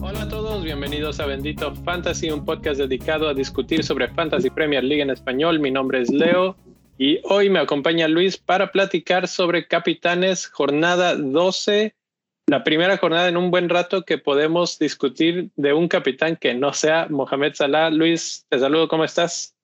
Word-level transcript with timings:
Hola 0.00 0.22
a 0.22 0.28
todos, 0.28 0.64
bienvenidos 0.64 1.20
a 1.20 1.26
Bendito 1.26 1.74
Fantasy, 1.74 2.30
un 2.30 2.44
podcast 2.44 2.78
dedicado 2.78 3.28
a 3.28 3.34
discutir 3.34 3.82
sobre 3.82 4.08
Fantasy 4.08 4.50
Premier 4.50 4.84
League 4.84 5.02
en 5.02 5.10
español. 5.10 5.60
Mi 5.60 5.70
nombre 5.70 6.00
es 6.02 6.10
Leo 6.10 6.56
y 6.98 7.20
hoy 7.24 7.50
me 7.50 7.58
acompaña 7.58 8.06
Luis 8.08 8.36
para 8.36 8.70
platicar 8.70 9.26
sobre 9.26 9.66
Capitanes, 9.66 10.46
jornada 10.46 11.16
12, 11.16 11.94
la 12.46 12.64
primera 12.64 12.96
jornada 12.98 13.28
en 13.28 13.36
un 13.36 13.50
buen 13.50 13.68
rato 13.68 14.04
que 14.04 14.18
podemos 14.18 14.78
discutir 14.78 15.50
de 15.56 15.72
un 15.72 15.88
capitán 15.88 16.36
que 16.36 16.54
no 16.54 16.72
sea 16.72 17.06
Mohamed 17.08 17.54
Salah. 17.54 17.90
Luis, 17.90 18.46
te 18.48 18.58
saludo, 18.58 18.88
¿cómo 18.88 19.04
estás? 19.04 19.56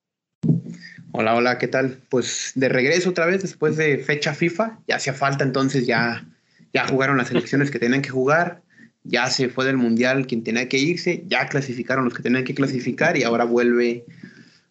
Hola, 1.11 1.35
hola, 1.35 1.57
¿qué 1.57 1.67
tal? 1.67 1.97
Pues 2.09 2.51
de 2.55 2.69
regreso 2.69 3.09
otra 3.09 3.25
vez 3.25 3.41
después 3.41 3.77
de 3.77 3.97
fecha 3.97 4.33
FIFA, 4.33 4.79
ya 4.87 4.97
hacía 4.97 5.13
falta 5.13 5.43
entonces, 5.43 5.87
ya, 5.87 6.27
ya 6.73 6.87
jugaron 6.87 7.17
las 7.17 7.31
elecciones 7.31 7.71
que 7.71 7.79
tenían 7.79 8.01
que 8.01 8.09
jugar, 8.09 8.61
ya 9.03 9.27
se 9.27 9.49
fue 9.49 9.65
del 9.65 9.77
Mundial 9.77 10.27
quien 10.27 10.43
tenía 10.43 10.69
que 10.69 10.77
irse, 10.77 11.23
ya 11.27 11.47
clasificaron 11.47 12.05
los 12.05 12.13
que 12.13 12.21
tenían 12.21 12.43
que 12.43 12.53
clasificar 12.53 13.17
y 13.17 13.23
ahora 13.23 13.43
vuelve, 13.43 14.05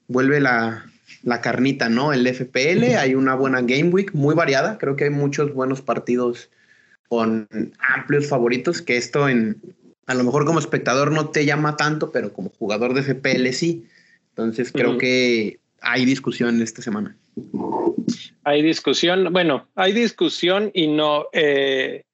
vuelve 0.06 0.40
la, 0.40 0.86
la 1.24 1.40
carnita, 1.40 1.88
¿no? 1.88 2.12
El 2.12 2.26
FPL, 2.26 2.96
hay 2.96 3.14
una 3.16 3.34
buena 3.34 3.60
Game 3.62 3.90
Week, 3.90 4.14
muy 4.14 4.34
variada, 4.36 4.78
creo 4.78 4.94
que 4.94 5.04
hay 5.04 5.10
muchos 5.10 5.52
buenos 5.52 5.82
partidos 5.82 6.50
con 7.08 7.48
amplios 7.80 8.28
favoritos, 8.28 8.80
que 8.80 8.96
esto 8.96 9.28
en, 9.28 9.60
a 10.06 10.14
lo 10.14 10.22
mejor 10.22 10.44
como 10.44 10.60
espectador 10.60 11.10
no 11.10 11.30
te 11.30 11.44
llama 11.44 11.76
tanto, 11.76 12.12
pero 12.12 12.32
como 12.32 12.50
jugador 12.50 12.94
de 12.94 13.02
FPL 13.02 13.48
sí. 13.52 13.86
Entonces 14.30 14.70
creo 14.70 14.98
que 14.98 15.58
hay 15.80 16.04
discusión 16.04 16.60
esta 16.62 16.82
semana. 16.82 17.16
Hay 18.44 18.62
discusión, 18.62 19.32
bueno, 19.32 19.68
hay 19.74 19.92
discusión 19.92 20.70
y 20.74 20.86
no. 20.86 21.26
Eh, 21.32 22.04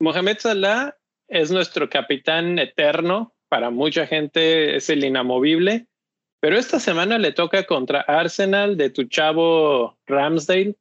Mohamed 0.00 0.38
Salah 0.38 0.96
es 1.28 1.50
nuestro 1.50 1.88
capitán 1.88 2.58
eterno, 2.58 3.34
para 3.48 3.70
mucha 3.70 4.06
gente 4.06 4.76
es 4.76 4.90
el 4.90 5.04
inamovible, 5.04 5.86
pero 6.40 6.58
esta 6.58 6.80
semana 6.80 7.18
le 7.18 7.32
toca 7.32 7.64
contra 7.64 8.00
Arsenal 8.02 8.76
de 8.76 8.90
tu 8.90 9.04
chavo 9.04 9.96
Ramsdale. 10.06 10.76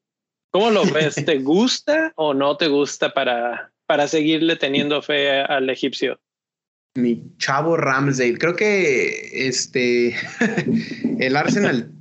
¿Cómo 0.52 0.72
lo 0.72 0.86
ves? 0.86 1.16
¿Te 1.16 1.38
gusta 1.40 2.14
o 2.16 2.34
no 2.34 2.58
te 2.58 2.68
gusta 2.68 3.14
para, 3.14 3.72
para 3.86 4.08
seguirle 4.08 4.56
teniendo 4.56 5.02
fe 5.02 5.42
al 5.42 5.70
egipcio? 5.70 6.20
Mi 6.96 7.24
chavo 7.38 7.78
Ramsdale. 7.78 8.38
Creo 8.38 8.56
que 8.56 9.48
este 9.48 10.16
el 11.20 11.36
Arsenal 11.36 11.95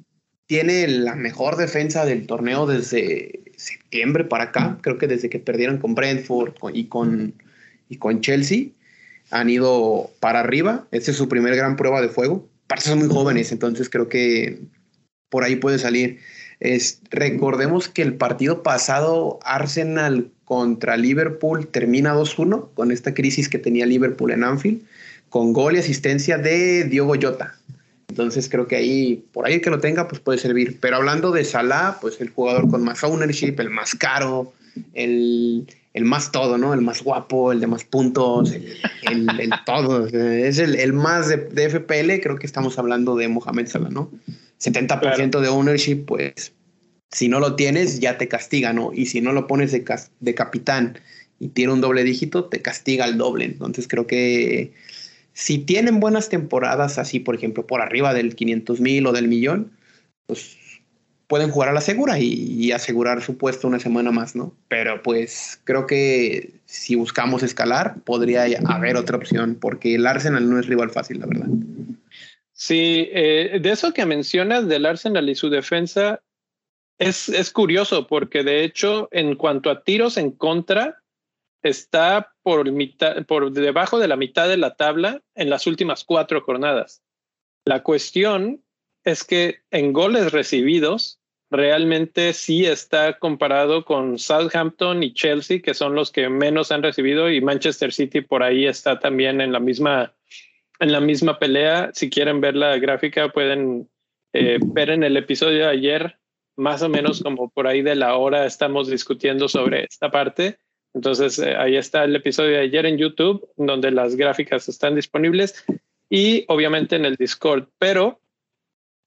tiene 0.47 0.87
la 0.89 1.15
mejor 1.15 1.57
defensa 1.57 2.05
del 2.05 2.27
torneo 2.27 2.67
desde 2.67 3.43
septiembre 3.57 4.25
para 4.25 4.45
acá. 4.45 4.79
Creo 4.83 4.99
que 4.99 5.07
desde 5.07 5.31
que 5.31 5.39
perdieron 5.39 5.79
con 5.79 5.95
Brentford 5.95 6.55
y 6.73 6.87
con, 6.87 7.35
y 7.89 7.97
con 7.97 8.21
Chelsea 8.21 8.69
han 9.31 9.49
ido 9.49 10.11
para 10.21 10.41
arriba. 10.41 10.87
Esta 10.91 11.11
es 11.11 11.17
su 11.17 11.29
primer 11.29 11.57
gran 11.57 11.77
prueba 11.77 12.03
de 12.03 12.09
fuego. 12.09 12.49
Parece 12.67 12.91
son 12.91 12.99
muy 13.01 13.09
jóvenes, 13.09 13.53
entonces 13.53 13.89
creo 13.89 14.09
que 14.09 14.61
por 15.31 15.45
ahí 15.45 15.57
puede 15.57 15.79
salir. 15.79 16.19
Es, 16.61 17.01
recordemos 17.11 17.89
que 17.89 18.03
el 18.03 18.15
partido 18.15 18.63
pasado, 18.63 19.39
Arsenal 19.45 20.31
contra 20.45 20.97
Liverpool, 20.97 21.67
termina 21.67 22.15
2-1 22.15 22.73
con 22.75 22.91
esta 22.91 23.15
crisis 23.15 23.49
que 23.49 23.59
tenía 23.59 23.87
Liverpool 23.87 24.31
en 24.31 24.45
Anfield, 24.45 24.83
con 25.29 25.53
gol 25.53 25.75
y 25.75 25.79
asistencia 25.79 26.39
de 26.39 26.85
Diogo 26.85 27.15
Jota. 27.21 27.59
Entonces 28.15 28.49
creo 28.49 28.69
que 28.69 28.77
ahí, 28.77 29.25
por 29.33 29.45
ahí 29.45 29.61
que 29.61 29.71
lo 29.71 29.81
tenga, 29.81 30.07
pues 30.07 30.21
puede 30.21 30.39
servir. 30.39 30.79
Pero 30.81 30.95
hablando 30.95 31.33
de 31.33 31.45
Salah, 31.45 31.99
pues 32.01 32.21
el 32.21 32.31
jugador 32.31 32.71
con 32.71 32.85
más 32.85 33.03
ownership, 33.03 33.57
el 33.59 33.71
más 33.71 33.97
caro, 33.97 34.53
el, 34.93 35.67
el 35.95 36.05
más 36.05 36.31
todo, 36.31 36.57
¿no? 36.57 36.73
El 36.73 36.81
más 36.81 37.03
guapo, 37.03 37.51
el 37.51 37.59
de 37.59 37.67
más 37.67 37.83
puntos, 37.83 38.53
el, 38.53 39.27
el, 39.41 39.51
todo. 39.67 40.07
Es 40.07 40.61
el, 40.61 40.77
el 40.77 40.93
más 40.93 41.27
de, 41.27 41.39
de, 41.39 41.69
FPL, 41.69 42.23
creo 42.23 42.39
que 42.39 42.47
estamos 42.47 42.79
hablando 42.79 43.17
de 43.17 43.27
Mohamed 43.27 43.67
Salah, 43.67 43.91
¿no? 43.91 44.13
70% 44.61 45.01
claro. 45.01 45.41
de 45.41 45.49
ownership, 45.49 46.05
pues 46.07 46.53
si 47.11 47.29
no 47.29 47.41
lo 47.41 47.57
tienes, 47.57 47.99
ya 47.99 48.17
te 48.17 48.29
castiga, 48.29 48.73
¿no? 48.73 48.93
Y 48.95 49.07
si 49.07 49.23
no 49.23 49.33
lo 49.33 49.49
pones 49.49 49.73
de, 49.73 49.85
de 50.21 50.35
capitán 50.37 51.01
y 51.41 51.49
tiene 51.49 51.73
un 51.73 51.81
doble 51.81 52.05
dígito, 52.05 52.45
te 52.45 52.63
castiga 52.63 53.07
el 53.07 53.19
doble. 53.19 53.47
Entonces 53.47 53.89
creo 53.89 54.07
que 54.07 54.73
si 55.35 55.59
tienen 55.59 56.01
buenas 56.01 56.29
temporadas, 56.31 56.99
así 56.99 57.21
por 57.21 57.35
ejemplo, 57.35 57.67
por 57.67 57.83
arriba 57.83 58.15
del 58.15 58.35
500 58.35 58.81
mil 58.81 59.07
o 59.07 59.13
del 59.13 59.29
millón, 59.29 59.73
pues 60.27 60.57
pueden 61.27 61.51
jugar 61.51 61.71
a 61.71 61.73
la 61.73 61.81
segura 61.81 62.19
y, 62.19 62.33
y, 62.33 62.73
asegurar 62.73 63.23
su 63.23 63.37
puesto 63.37 63.67
una 63.67 63.81
semana 63.81 64.11
más, 64.13 64.37
¿no? 64.37 64.55
Pero 64.69 65.03
pues 65.03 65.61
creo 65.65 65.87
que 65.87 66.53
si 66.67 66.95
buscamos 66.95 67.43
escalar, 67.43 67.97
podría 68.05 68.47
haber 68.67 68.97
otra 68.97 69.17
opción, 69.17 69.57
porque 69.61 69.97
el 69.97 70.07
Arsenal 70.07 70.49
no 70.49 70.59
es 70.59 70.67
rival 70.67 70.91
fácil, 70.91 71.21
la 71.21 71.27
verdad. 71.27 71.49
Sí, 72.53 73.09
eh, 73.13 73.59
de 73.61 73.71
eso 73.71 73.93
que 73.93 74.07
mencionas 74.07 74.69
del 74.69 74.87
Arsenal 74.87 75.29
y 75.29 75.35
su 75.35 75.51
defensa, 75.51 76.21
es, 76.99 77.29
es 77.29 77.51
curioso, 77.51 78.07
porque 78.07 78.45
de 78.45 78.63
hecho, 78.63 79.09
en 79.11 79.35
cuanto 79.35 79.71
a 79.71 79.83
tiros 79.83 80.17
en 80.17 80.31
contra, 80.31 81.03
está 81.63 82.34
por, 82.45 83.53
debajo 83.53 83.99
de 83.99 84.09
la 84.09 84.17
mitad 84.17 84.49
de 84.49 84.59
la 84.59 84.77
tabla 84.77 85.23
en 85.35 85.51
las 85.51 85.67
últimas 85.67 86.05
cuatro 86.05 86.43
jornadas. 86.43 87.03
La 87.65 87.83
cuestión 87.83 88.63
es 89.03 89.25
que 89.25 89.61
en 89.71 89.93
goles 89.93 90.31
recibidos 90.31 91.21
realmente 91.51 92.33
sí 92.35 92.67
está 92.67 93.19
comparado 93.19 93.85
con 93.85 94.19
Southampton 94.19 95.03
y 95.03 95.15
Chelsea, 95.15 95.63
que 95.63 95.73
son 95.73 95.95
los 95.95 96.11
que 96.11 96.29
menos 96.29 96.71
han 96.71 96.83
recibido, 96.83 97.31
y 97.31 97.41
Manchester 97.41 97.93
City 97.93 98.21
por 98.21 98.43
ahí 98.43 98.67
está 98.67 98.99
también 98.99 99.41
en 99.41 99.53
la 99.53 99.61
misma, 99.61 100.15
en 100.81 100.93
la 100.93 101.01
misma 101.01 101.39
pelea. 101.39 101.91
Si 101.95 102.11
quieren 102.11 102.41
ver 102.41 102.57
la 102.57 102.77
gráfica, 102.77 103.31
pueden 103.31 103.89
eh, 104.35 104.59
ver 104.61 104.91
en 104.91 105.03
el 105.03 105.17
episodio 105.17 105.61
de 105.61 105.71
ayer, 105.71 106.19
más 106.57 106.83
o 106.83 106.89
menos 106.91 107.23
como 107.23 107.49
por 107.49 107.67
ahí 107.67 107.83
de 107.83 107.95
la 107.95 108.17
hora 108.17 108.45
estamos 108.45 108.89
discutiendo 108.89 109.49
sobre 109.49 109.85
esta 109.85 110.11
parte. 110.11 110.59
Entonces, 110.95 111.39
eh, 111.41 111.57
ahí 111.57 111.77
está 111.77 112.05
el 112.05 112.15
episodio 112.17 112.53
de 112.53 112.61
ayer 112.61 112.87
en 112.87 112.99
YouTube, 112.99 113.49
donde 113.57 113.91
las 113.91 114.17
gráficas 114.17 114.69
están 114.69 114.95
disponibles 114.95 115.65
y 116.09 116.45
obviamente 116.49 116.97
en 116.97 117.05
el 117.05 117.17
Discord. 117.17 117.67
Pero 117.79 118.21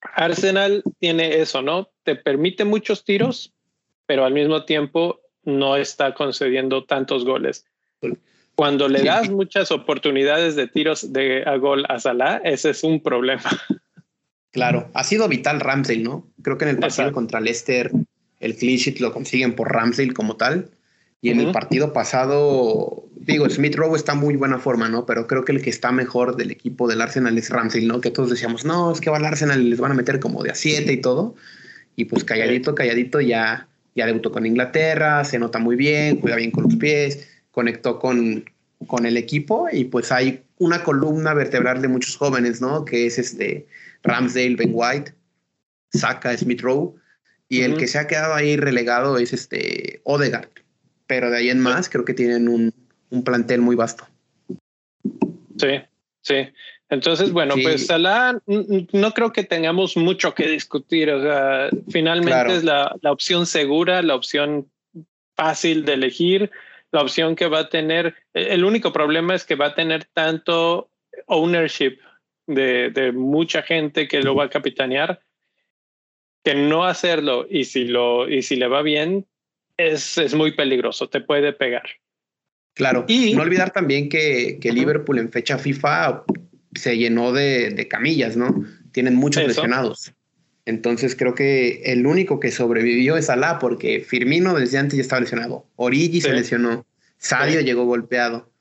Arsenal 0.01 0.83
tiene 0.99 1.39
eso, 1.39 1.61
¿no? 1.61 1.89
Te 2.03 2.15
permite 2.15 2.65
muchos 2.65 3.05
tiros, 3.05 3.53
pero 4.05 4.25
al 4.25 4.33
mismo 4.33 4.65
tiempo 4.65 5.21
no 5.43 5.77
está 5.77 6.13
concediendo 6.13 6.83
tantos 6.83 7.23
goles. 7.23 7.65
Cuando 8.55 8.89
le 8.89 9.03
das 9.03 9.29
muchas 9.29 9.71
oportunidades 9.71 10.55
de 10.55 10.67
tiros 10.67 11.13
de 11.13 11.43
a 11.45 11.55
gol 11.57 11.85
a 11.87 11.99
Salah, 11.99 12.41
ese 12.43 12.71
es 12.71 12.83
un 12.83 13.01
problema. 13.01 13.43
Claro, 14.49 14.89
ha 14.95 15.03
sido 15.03 15.27
vital 15.27 15.59
Ramsey, 15.59 16.01
¿no? 16.01 16.31
Creo 16.41 16.57
que 16.57 16.63
en 16.63 16.69
el 16.69 16.75
partido 16.77 17.03
Exacto. 17.03 17.13
contra 17.13 17.41
Leicester 17.41 17.91
el 18.39 18.55
clean 18.55 18.77
sheet 18.77 18.99
lo 18.99 19.13
consiguen 19.13 19.53
por 19.53 19.71
Ramsey 19.71 20.09
como 20.09 20.35
tal. 20.35 20.71
Y 21.21 21.29
en 21.31 21.39
uh 21.39 21.43
-huh. 21.43 21.45
el 21.47 21.51
partido 21.51 21.93
pasado, 21.93 23.05
digo, 23.15 23.49
Smith 23.49 23.75
Rowe 23.75 23.95
está 23.95 24.13
en 24.13 24.19
muy 24.19 24.35
buena 24.35 24.59
forma, 24.59 24.87
¿no? 24.87 25.05
Pero 25.05 25.25
creo 25.25 25.43
que 25.45 25.51
el 25.51 25.61
que 25.61 25.69
está 25.69 25.91
mejor 25.91 26.35
del 26.35 26.51
equipo 26.51 26.87
del 26.87 27.01
Arsenal 27.01 27.37
es 27.37 27.49
Ramsey, 27.49 27.85
¿no? 27.85 28.01
Que 28.01 28.11
todos 28.11 28.29
decíamos, 28.29 28.65
no, 28.65 28.91
es 28.91 29.01
que 29.01 29.09
va 29.09 29.17
al 29.17 29.25
Arsenal 29.25 29.61
y 29.61 29.69
les 29.69 29.79
van 29.79 29.91
a 29.91 29.95
meter 29.95 30.19
como 30.19 30.43
de 30.43 30.51
a 30.51 30.55
siete 30.55 30.93
y 30.93 30.97
todo. 30.97 31.35
Y 31.95 32.05
pues 32.05 32.23
calladito, 32.23 32.75
calladito, 32.75 33.19
ya, 33.19 33.67
ya 33.95 34.05
debutó 34.05 34.31
con 34.31 34.45
Inglaterra, 34.45 35.23
se 35.23 35.39
nota 35.39 35.57
muy 35.57 35.75
bien, 35.75 36.21
juega 36.21 36.37
bien 36.37 36.51
con 36.51 36.65
los 36.65 36.75
pies, 36.75 37.27
conectó 37.51 37.97
con, 37.97 38.45
con 38.85 39.07
el 39.07 39.17
equipo 39.17 39.67
y 39.71 39.85
pues 39.85 40.11
hay 40.11 40.43
una 40.59 40.83
columna 40.83 41.33
vertebral 41.33 41.81
de 41.81 41.87
muchos 41.87 42.15
jóvenes, 42.15 42.61
¿no? 42.61 42.85
Que 42.85 43.07
es 43.07 43.17
este 43.17 43.65
Ramsdale, 44.03 44.55
Ben 44.55 44.71
White, 44.73 45.13
Saka, 45.93 46.37
Smith 46.37 46.61
Rowe. 46.61 46.93
Y 47.49 47.59
uh 47.59 47.61
-huh. 47.61 47.65
el 47.65 47.77
que 47.77 47.87
se 47.87 47.97
ha 47.97 48.05
quedado 48.05 48.35
ahí 48.35 48.55
relegado 48.57 49.17
es 49.17 49.33
este 49.33 50.01
Odegaard 50.03 50.49
pero 51.07 51.29
de 51.31 51.37
ahí 51.37 51.49
en 51.49 51.59
más 51.59 51.89
creo 51.89 52.05
que 52.05 52.13
tienen 52.13 52.47
un, 52.47 52.73
un 53.09 53.23
plantel 53.23 53.61
muy 53.61 53.75
vasto. 53.75 54.05
Sí, 55.57 55.81
sí. 56.21 56.49
Entonces, 56.89 57.31
bueno, 57.31 57.55
sí. 57.55 57.63
pues 57.63 57.87
Salah 57.87 58.39
no 58.45 59.13
creo 59.13 59.33
que 59.33 59.43
tengamos 59.43 59.97
mucho 59.97 60.33
que 60.33 60.47
discutir. 60.47 61.09
O 61.09 61.21
sea, 61.21 61.69
finalmente 61.89 62.31
claro. 62.31 62.53
es 62.53 62.63
la, 62.63 62.95
la, 63.01 63.11
opción 63.11 63.45
segura, 63.45 64.01
la 64.01 64.15
opción 64.15 64.69
fácil 65.35 65.83
de 65.85 65.93
elegir, 65.93 66.51
la 66.91 67.01
opción 67.01 67.35
que 67.35 67.47
va 67.47 67.59
a 67.59 67.69
tener. 67.69 68.15
El 68.33 68.63
único 68.63 68.93
problema 68.93 69.35
es 69.35 69.43
que 69.43 69.55
va 69.55 69.67
a 69.67 69.75
tener 69.75 70.05
tanto 70.13 70.89
ownership 71.25 71.97
de, 72.45 72.89
de 72.91 73.11
mucha 73.11 73.61
gente 73.63 74.07
que 74.07 74.21
lo 74.21 74.35
va 74.35 74.45
a 74.45 74.49
capitanear 74.49 75.19
que 76.47 76.55
no 76.55 76.85
hacerlo 76.85 77.45
y 77.49 77.65
si 77.65 77.83
lo 77.83 78.29
y 78.29 78.41
si 78.41 78.55
le 78.55 78.69
va 78.69 78.81
bien 78.81 79.25
es, 79.77 80.17
es 80.17 80.33
muy 80.33 80.51
peligroso, 80.53 81.07
te 81.07 81.21
puede 81.21 81.53
pegar. 81.53 81.87
Claro, 82.73 83.05
y 83.07 83.33
no 83.33 83.41
olvidar 83.41 83.71
también 83.71 84.09
que, 84.09 84.59
que 84.61 84.71
Liverpool 84.71 85.17
en 85.17 85.31
fecha 85.31 85.57
FIFA 85.57 86.23
se 86.75 86.97
llenó 86.97 87.31
de, 87.31 87.71
de 87.71 87.87
camillas, 87.87 88.37
¿no? 88.37 88.65
Tienen 88.91 89.15
muchos 89.15 89.41
Eso. 89.41 89.47
lesionados. 89.47 90.13
Entonces 90.65 91.15
creo 91.15 91.33
que 91.33 91.81
el 91.85 92.05
único 92.05 92.39
que 92.39 92.51
sobrevivió 92.51 93.15
es 93.15 93.29
Alá, 93.29 93.57
porque 93.57 94.01
Firmino 94.01 94.53
desde 94.53 94.77
antes 94.77 94.97
ya 94.97 95.01
estaba 95.01 95.21
lesionado. 95.21 95.65
Origi 95.77 96.19
se 96.19 96.33
lesionó. 96.33 96.85
Sadio 97.17 97.61
llegó 97.61 97.85
golpeado. 97.85 98.51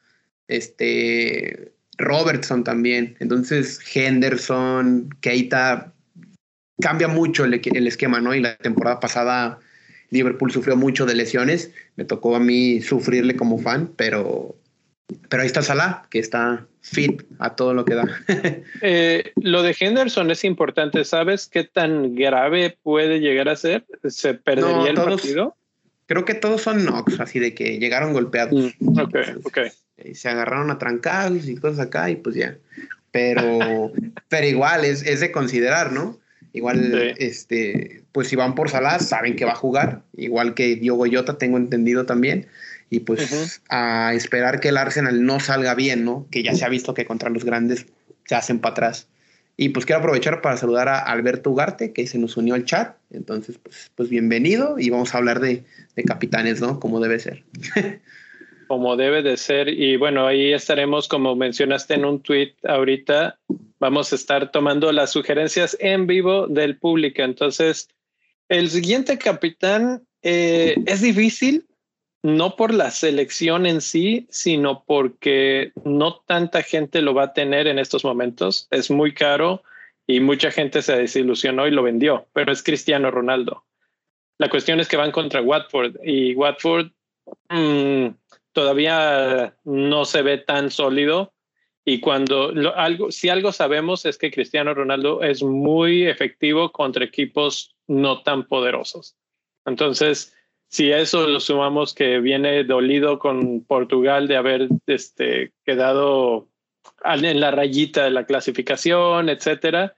Este 0.46 1.72
Robertson 1.98 2.62
también. 2.62 3.16
Entonces 3.18 3.80
Henderson, 3.92 5.10
Keita, 5.20 5.92
cambia 6.80 7.08
mucho 7.08 7.44
el, 7.44 7.60
el, 7.62 7.86
esquema, 7.88 8.20
¿no? 8.20 8.34
Y 8.34 8.40
la 8.40 8.56
temporada 8.56 9.00
pasada 9.00 9.58
Liverpool 10.10 10.52
sufrió 10.52 10.76
mucho 10.76 11.06
de 11.06 11.14
lesiones. 11.14 11.72
Me 11.96 12.04
tocó 12.04 12.36
a 12.36 12.40
mí 12.40 12.80
sufrirle 12.80 13.36
como 13.36 13.58
fan, 13.58 13.90
pero 13.96 14.56
pero 15.28 15.42
ahí 15.42 15.46
está 15.46 15.62
Salah, 15.62 16.06
que 16.10 16.18
está 16.18 16.66
fit 16.80 17.22
a 17.38 17.54
todo 17.54 17.74
lo 17.74 17.84
que 17.84 17.94
da. 17.94 18.04
Eh, 18.82 19.32
lo 19.36 19.62
de 19.62 19.74
Henderson 19.78 20.30
es 20.30 20.44
importante. 20.44 21.04
¿Sabes 21.04 21.46
qué 21.46 21.64
tan 21.64 22.14
grave 22.14 22.76
puede 22.82 23.20
llegar 23.20 23.48
a 23.48 23.56
ser? 23.56 23.84
¿Se 24.08 24.34
perdería 24.34 24.90
el 24.90 24.96
partido? 24.96 25.56
Creo 26.06 26.24
que 26.24 26.34
todos 26.34 26.62
son 26.62 26.84
knocks, 26.84 27.18
así 27.20 27.38
de 27.38 27.54
que 27.54 27.78
llegaron 27.78 28.12
golpeados. 28.12 28.74
Mm, 28.78 28.98
ok, 28.98 29.16
ok. 29.44 29.58
Eh, 29.96 30.14
se 30.14 30.28
agarraron 30.28 30.70
a 30.70 30.78
trancados 30.78 31.48
y 31.48 31.56
cosas 31.56 31.80
acá 31.80 32.10
y 32.10 32.16
pues 32.16 32.36
ya. 32.36 32.56
Pero, 33.10 33.90
pero 34.28 34.46
igual 34.46 34.84
es, 34.84 35.04
es, 35.04 35.20
de 35.20 35.32
considerar, 35.32 35.92
¿no? 35.92 36.18
Igual, 36.56 37.14
este, 37.18 38.02
pues 38.12 38.28
si 38.28 38.36
van 38.36 38.54
por 38.54 38.70
Salah, 38.70 38.98
saben 38.98 39.36
que 39.36 39.44
va 39.44 39.52
a 39.52 39.56
jugar. 39.56 40.04
Igual 40.16 40.54
que 40.54 40.76
Diogo 40.76 41.04
Jota, 41.10 41.36
tengo 41.36 41.58
entendido 41.58 42.06
también 42.06 42.46
y 42.88 43.00
pues 43.00 43.60
a 43.68 44.14
esperar 44.14 44.58
que 44.58 44.68
el 44.68 44.78
Arsenal 44.78 45.22
no 45.22 45.38
salga 45.38 45.74
bien, 45.74 46.06
¿no? 46.06 46.26
Que 46.30 46.42
ya 46.42 46.54
se 46.54 46.64
ha 46.64 46.70
visto 46.70 46.94
que 46.94 47.04
contra 47.04 47.28
los 47.28 47.44
grandes 47.44 47.84
se 48.24 48.34
hacen 48.34 48.58
para 48.58 48.72
atrás. 48.72 49.08
Y 49.58 49.68
pues 49.68 49.84
quiero 49.84 50.00
aprovechar 50.00 50.40
para 50.40 50.56
saludar 50.56 50.88
a 50.88 50.98
Alberto 50.98 51.50
Ugarte, 51.50 51.92
que 51.92 52.06
se 52.06 52.16
nos 52.16 52.38
unió 52.38 52.54
al 52.54 52.64
chat. 52.64 52.96
Entonces, 53.10 53.58
pues, 53.62 53.90
pues 53.94 54.08
bienvenido 54.08 54.78
y 54.78 54.88
vamos 54.88 55.14
a 55.14 55.18
hablar 55.18 55.40
de, 55.40 55.64
de 55.94 56.04
capitanes, 56.04 56.62
¿no? 56.62 56.80
Como 56.80 57.00
debe 57.00 57.18
ser. 57.18 57.44
como 58.66 58.96
debe 58.96 59.22
de 59.22 59.36
ser. 59.36 59.68
Y 59.68 59.96
bueno, 59.96 60.26
ahí 60.26 60.52
estaremos, 60.52 61.08
como 61.08 61.34
mencionaste 61.36 61.94
en 61.94 62.04
un 62.04 62.20
tweet 62.20 62.54
ahorita, 62.66 63.38
vamos 63.78 64.12
a 64.12 64.16
estar 64.16 64.50
tomando 64.50 64.92
las 64.92 65.12
sugerencias 65.12 65.76
en 65.80 66.06
vivo 66.06 66.46
del 66.46 66.76
público. 66.76 67.22
Entonces, 67.22 67.88
el 68.48 68.70
siguiente 68.70 69.18
capitán 69.18 70.02
eh, 70.22 70.76
es 70.86 71.00
difícil 71.00 71.66
no 72.22 72.56
por 72.56 72.74
la 72.74 72.90
selección 72.90 73.66
en 73.66 73.80
sí, 73.80 74.26
sino 74.30 74.82
porque 74.84 75.72
no 75.84 76.16
tanta 76.26 76.62
gente 76.62 77.00
lo 77.00 77.14
va 77.14 77.24
a 77.24 77.32
tener 77.32 77.68
en 77.68 77.78
estos 77.78 78.04
momentos. 78.04 78.66
Es 78.72 78.90
muy 78.90 79.14
caro 79.14 79.62
y 80.08 80.20
mucha 80.20 80.50
gente 80.50 80.82
se 80.82 80.96
desilusionó 80.96 81.68
y 81.68 81.70
lo 81.70 81.84
vendió, 81.84 82.26
pero 82.32 82.52
es 82.52 82.62
Cristiano 82.62 83.10
Ronaldo. 83.10 83.64
La 84.38 84.48
cuestión 84.48 84.80
es 84.80 84.88
que 84.88 84.96
van 84.96 85.12
contra 85.12 85.40
Watford 85.40 85.96
y 86.02 86.34
Watford 86.34 86.88
mm, 87.48 88.08
todavía 88.56 89.54
no 89.64 90.06
se 90.06 90.22
ve 90.22 90.38
tan 90.38 90.70
sólido. 90.70 91.34
Y 91.84 92.00
cuando 92.00 92.54
algo, 92.74 93.12
si 93.12 93.28
algo 93.28 93.52
sabemos 93.52 94.06
es 94.06 94.16
que 94.16 94.30
Cristiano 94.30 94.72
Ronaldo 94.72 95.22
es 95.22 95.42
muy 95.42 96.06
efectivo 96.06 96.72
contra 96.72 97.04
equipos 97.04 97.76
no 97.86 98.22
tan 98.22 98.46
poderosos. 98.48 99.14
Entonces, 99.66 100.34
si 100.68 100.90
eso 100.90 101.28
lo 101.28 101.38
sumamos 101.38 101.92
que 101.92 102.18
viene 102.20 102.64
dolido 102.64 103.18
con 103.18 103.62
Portugal 103.62 104.26
de 104.26 104.38
haber 104.38 104.68
este, 104.86 105.52
quedado 105.66 106.48
en 107.04 107.40
la 107.40 107.50
rayita 107.50 108.04
de 108.04 108.10
la 108.10 108.24
clasificación, 108.24 109.28
etcétera. 109.28 109.96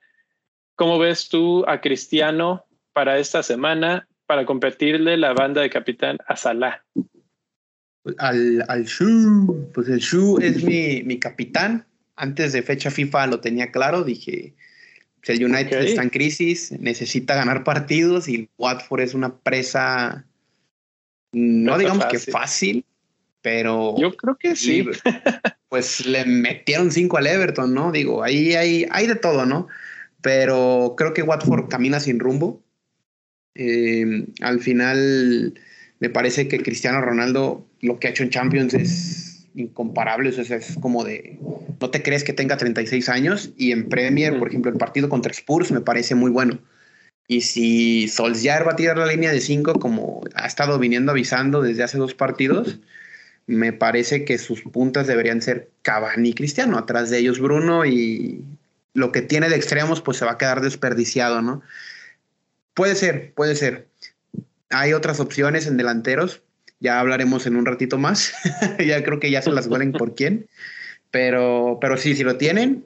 ¿Cómo 0.75 0.99
ves 0.99 1.29
tú 1.29 1.65
a 1.69 1.81
Cristiano 1.81 2.65
para 2.93 3.19
esta 3.19 3.45
semana 3.45 4.09
para 4.27 4.45
competirle 4.45 5.17
la 5.17 5.33
banda 5.33 5.61
de 5.61 5.71
capitán 5.71 6.19
a 6.27 6.35
Salah? 6.35 6.83
Al, 8.19 8.65
al 8.69 8.85
Shu, 8.85 9.71
pues 9.75 9.89
el 9.89 9.99
Shu 9.99 10.39
es 10.41 10.63
mi, 10.63 11.03
mi 11.05 11.19
capitán. 11.19 11.87
Antes 12.17 12.53
de 12.53 12.63
fecha 12.63 12.91
FIFA 12.91 13.29
lo 13.29 13.41
tenía 13.41 13.71
claro, 13.71 14.03
dije, 14.03 14.55
el 15.25 15.45
United 15.45 15.83
está 15.83 16.03
en 16.03 16.11
crisis, 16.11 16.73
necesita 16.73 17.35
ganar 17.35 17.63
partidos 17.63 18.29
y 18.29 18.49
Watford 18.57 19.03
es 19.03 19.15
una 19.15 19.37
presa 19.39 20.25
no 21.33 21.79
digamos 21.79 22.07
que 22.07 22.19
fácil, 22.19 22.85
pero. 23.43 23.97
Yo 23.99 24.17
creo 24.17 24.37
que 24.37 24.57
sí. 24.57 24.87
Pues 25.69 26.07
le 26.07 26.25
metieron 26.25 26.91
cinco 26.91 27.19
al 27.19 27.27
Everton, 27.27 27.75
¿no? 27.75 27.93
Digo, 27.93 28.25
ahí 28.25 28.55
hay, 28.55 28.87
hay 28.91 29.07
de 29.07 29.17
todo, 29.17 29.45
¿no? 29.45 29.69
Pero 30.23 30.95
creo 30.97 31.13
que 31.13 31.21
Watford 31.21 31.69
camina 31.69 32.01
sin 32.01 32.19
rumbo. 32.19 32.65
Eh, 33.55 34.25
al 34.41 34.61
final, 34.61 35.61
me 36.01 36.09
parece 36.09 36.49
que 36.49 36.63
Cristiano 36.63 37.03
Ronaldo 37.03 37.68
lo 37.81 37.99
que 37.99 38.09
ha 38.09 38.11
hecho 38.11 38.23
en 38.23 38.31
Champions 38.31 38.75
es 38.75 39.47
incomparable. 39.55 40.31
O 40.31 40.41
es 40.41 40.77
como 40.81 41.05
de. 41.05 41.39
No 41.81 41.91
te 41.91 42.03
crees 42.03 42.25
que 42.25 42.33
tenga 42.33 42.57
36 42.57 43.09
años. 43.09 43.51
Y 43.57 43.73
en 43.73 43.89
Premier, 43.89 44.39
por 44.39 44.49
ejemplo, 44.49 44.71
el 44.71 44.79
partido 44.79 45.09
contra 45.09 45.33
Spurs 45.33 45.71
me 45.71 45.81
parece 45.81 46.15
muy 46.15 46.31
bueno. 46.31 46.59
Y 47.27 47.43
si 47.43 48.09
Solskjaer 48.09 48.67
va 48.67 48.73
a 48.73 48.77
tirar 48.77 48.97
la 48.97 49.07
línea 49.07 49.31
de 49.31 49.41
5 49.41 49.75
como 49.75 50.23
ha 50.35 50.47
estado 50.47 50.79
viniendo 50.79 51.13
avisando 51.13 51.61
desde 51.61 51.83
hace 51.83 51.99
dos 51.99 52.15
partidos, 52.15 52.81
me 53.47 53.75
parece 53.75 54.25
que 54.25 54.39
sus 54.39 54.63
puntas 54.63 55.07
deberían 55.07 55.43
ser 55.43 55.71
Cavani 55.83 56.31
y 56.31 56.35
Cristiano, 56.35 56.79
atrás 56.79 57.11
de 57.11 57.19
ellos 57.19 57.39
Bruno 57.39 57.85
y 57.85 58.45
lo 58.95 59.13
que 59.13 59.21
tiene 59.21 59.51
de 59.51 59.57
extremos 59.57 60.01
pues 60.01 60.17
se 60.17 60.25
va 60.25 60.33
a 60.33 60.39
quedar 60.39 60.63
desperdiciado, 60.63 61.43
¿no? 61.43 61.63
Puede 62.73 62.95
ser, 62.95 63.33
puede 63.35 63.57
ser. 63.57 63.87
Hay 64.71 64.95
otras 64.95 65.21
opciones 65.21 65.67
en 65.67 65.77
delanteros, 65.77 66.43
ya 66.81 67.01
hablaremos 67.01 67.47
en 67.47 67.57
un 67.57 67.67
ratito 67.67 67.99
más, 67.99 68.35
ya 68.85 69.03
creo 69.03 69.21
que 69.21 69.31
ya 69.31 69.43
se 69.43 69.51
las 69.51 69.67
huelen 69.67 69.93
por 69.93 70.15
quién, 70.15 70.49
pero, 71.11 71.79
pero 71.81 71.97
sí, 71.97 72.15
si 72.15 72.25
lo 72.25 72.37
tienen, 72.37 72.85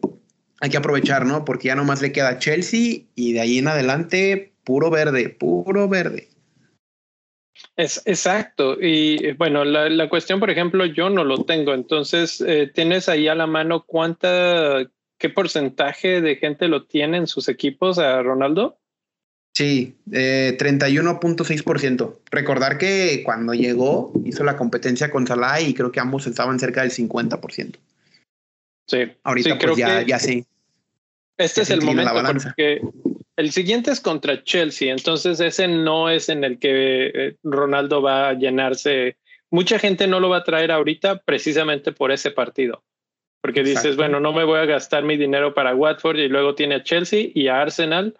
hay 0.61 0.71
que 0.71 0.77
aprovechar, 0.77 1.27
¿no? 1.27 1.45
Porque 1.45 1.69
ya 1.69 1.75
nomás 1.75 2.01
le 2.03 2.13
queda 2.13 2.39
Chelsea 2.39 3.03
y 3.15 3.33
de 3.33 3.41
ahí 3.41 3.59
en 3.59 3.69
adelante 3.69 4.53
puro 4.65 4.91
verde, 4.91 5.29
puro 5.29 5.89
verde. 5.89 6.29
Es 7.77 8.03
exacto. 8.07 8.77
Y 8.81 9.33
bueno, 9.33 9.65
la, 9.65 10.09
cuestión, 10.09 10.41
por 10.41 10.51
ejemplo, 10.51 10.85
yo 10.87 11.11
no 11.11 11.25
lo 11.25 11.45
tengo. 11.45 11.75
Entonces, 11.75 12.41
eh, 12.41 12.71
¿tienes 12.73 13.09
ahí 13.09 13.29
a 13.29 13.35
la 13.35 13.47
mano 13.47 13.85
cuánta, 13.87 14.85
qué 15.19 15.31
porcentaje 15.31 16.21
de 16.21 16.37
gente 16.37 16.69
lo 16.69 16.85
tiene 16.85 17.19
en 17.19 17.27
sus 17.27 17.49
equipos 17.49 17.99
a 17.99 18.23
Ronaldo? 18.23 18.79
Sí, 19.55 19.97
eh, 20.13 20.57
31.6%. 20.59 22.21
Recordar 22.31 22.79
que 22.79 23.23
cuando 23.25 23.53
llegó 23.53 24.13
hizo 24.25 24.45
la 24.45 24.57
competencia 24.57 25.11
con 25.11 25.27
Salah 25.27 25.61
y 25.61 25.75
creo 25.75 25.93
que 25.93 26.01
ambos 26.01 26.27
estaban 26.27 26.59
cerca 26.59 26.83
del 26.83 26.91
50%. 26.91 27.77
Sí, 28.89 28.99
ahorita 29.23 29.59
pues 29.59 29.77
ya, 29.77 30.03
ya 30.03 30.19
sí. 30.19 30.45
Este 31.37 31.63
es 31.63 31.71
el 31.71 31.83
momento 31.83 32.13
porque 32.45 32.81
el 33.37 33.53
siguiente 33.53 33.91
es 33.91 34.01
contra 34.01 34.43
Chelsea, 34.43 34.93
entonces 34.93 35.41
ese 35.41 35.69
no 35.69 36.11
es 36.11 36.29
en 36.29 36.45
el 36.45 36.59
que 36.59 37.07
eh, 37.07 37.37
Ronaldo 37.43 38.03
va 38.03 38.31
a 38.31 38.35
llenarse. 38.35 39.17
Mucha 39.51 39.79
gente 39.79 40.07
no 40.07 40.21
lo 40.21 40.29
va 40.29 40.39
a 40.39 40.45
traer 40.45 40.71
ahorita 40.71 41.19
precisamente 41.23 41.93
por 41.93 42.13
ese 42.13 42.31
partido, 42.31 42.83
porque 43.41 43.63
dices, 43.63 43.97
bueno, 43.97 44.21
no 44.21 44.33
me 44.33 44.45
voy 44.45 44.61
a 44.61 44.67
gastar 44.67 45.05
mi 45.05 45.17
dinero 45.17 45.55
para 45.55 45.75
Watford 45.75 46.19
y 46.19 46.29
luego 46.29 46.55
tiene 46.55 46.77
a 46.77 46.83
Chelsea 46.83 47.31
y 47.35 47.49
a 47.49 47.61
Arsenal. 47.61 48.15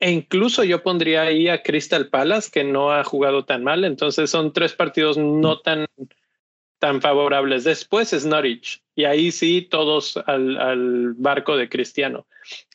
E 0.00 0.10
incluso 0.10 0.64
yo 0.64 0.82
pondría 0.82 1.22
ahí 1.22 1.48
a 1.48 1.62
Crystal 1.62 2.08
Palace, 2.08 2.50
que 2.50 2.64
no 2.64 2.90
ha 2.90 3.04
jugado 3.04 3.44
tan 3.44 3.62
mal. 3.62 3.84
Entonces 3.84 4.30
son 4.30 4.52
tres 4.52 4.72
partidos 4.72 5.18
no 5.18 5.60
tan 5.60 5.86
tan 6.80 7.00
favorables. 7.00 7.62
Después 7.62 8.12
es 8.12 8.26
Norwich 8.26 8.82
y 8.96 9.04
ahí 9.04 9.30
sí 9.30 9.68
todos 9.70 10.16
al, 10.26 11.14
barco 11.14 11.56
de 11.56 11.68
Cristiano. 11.68 12.26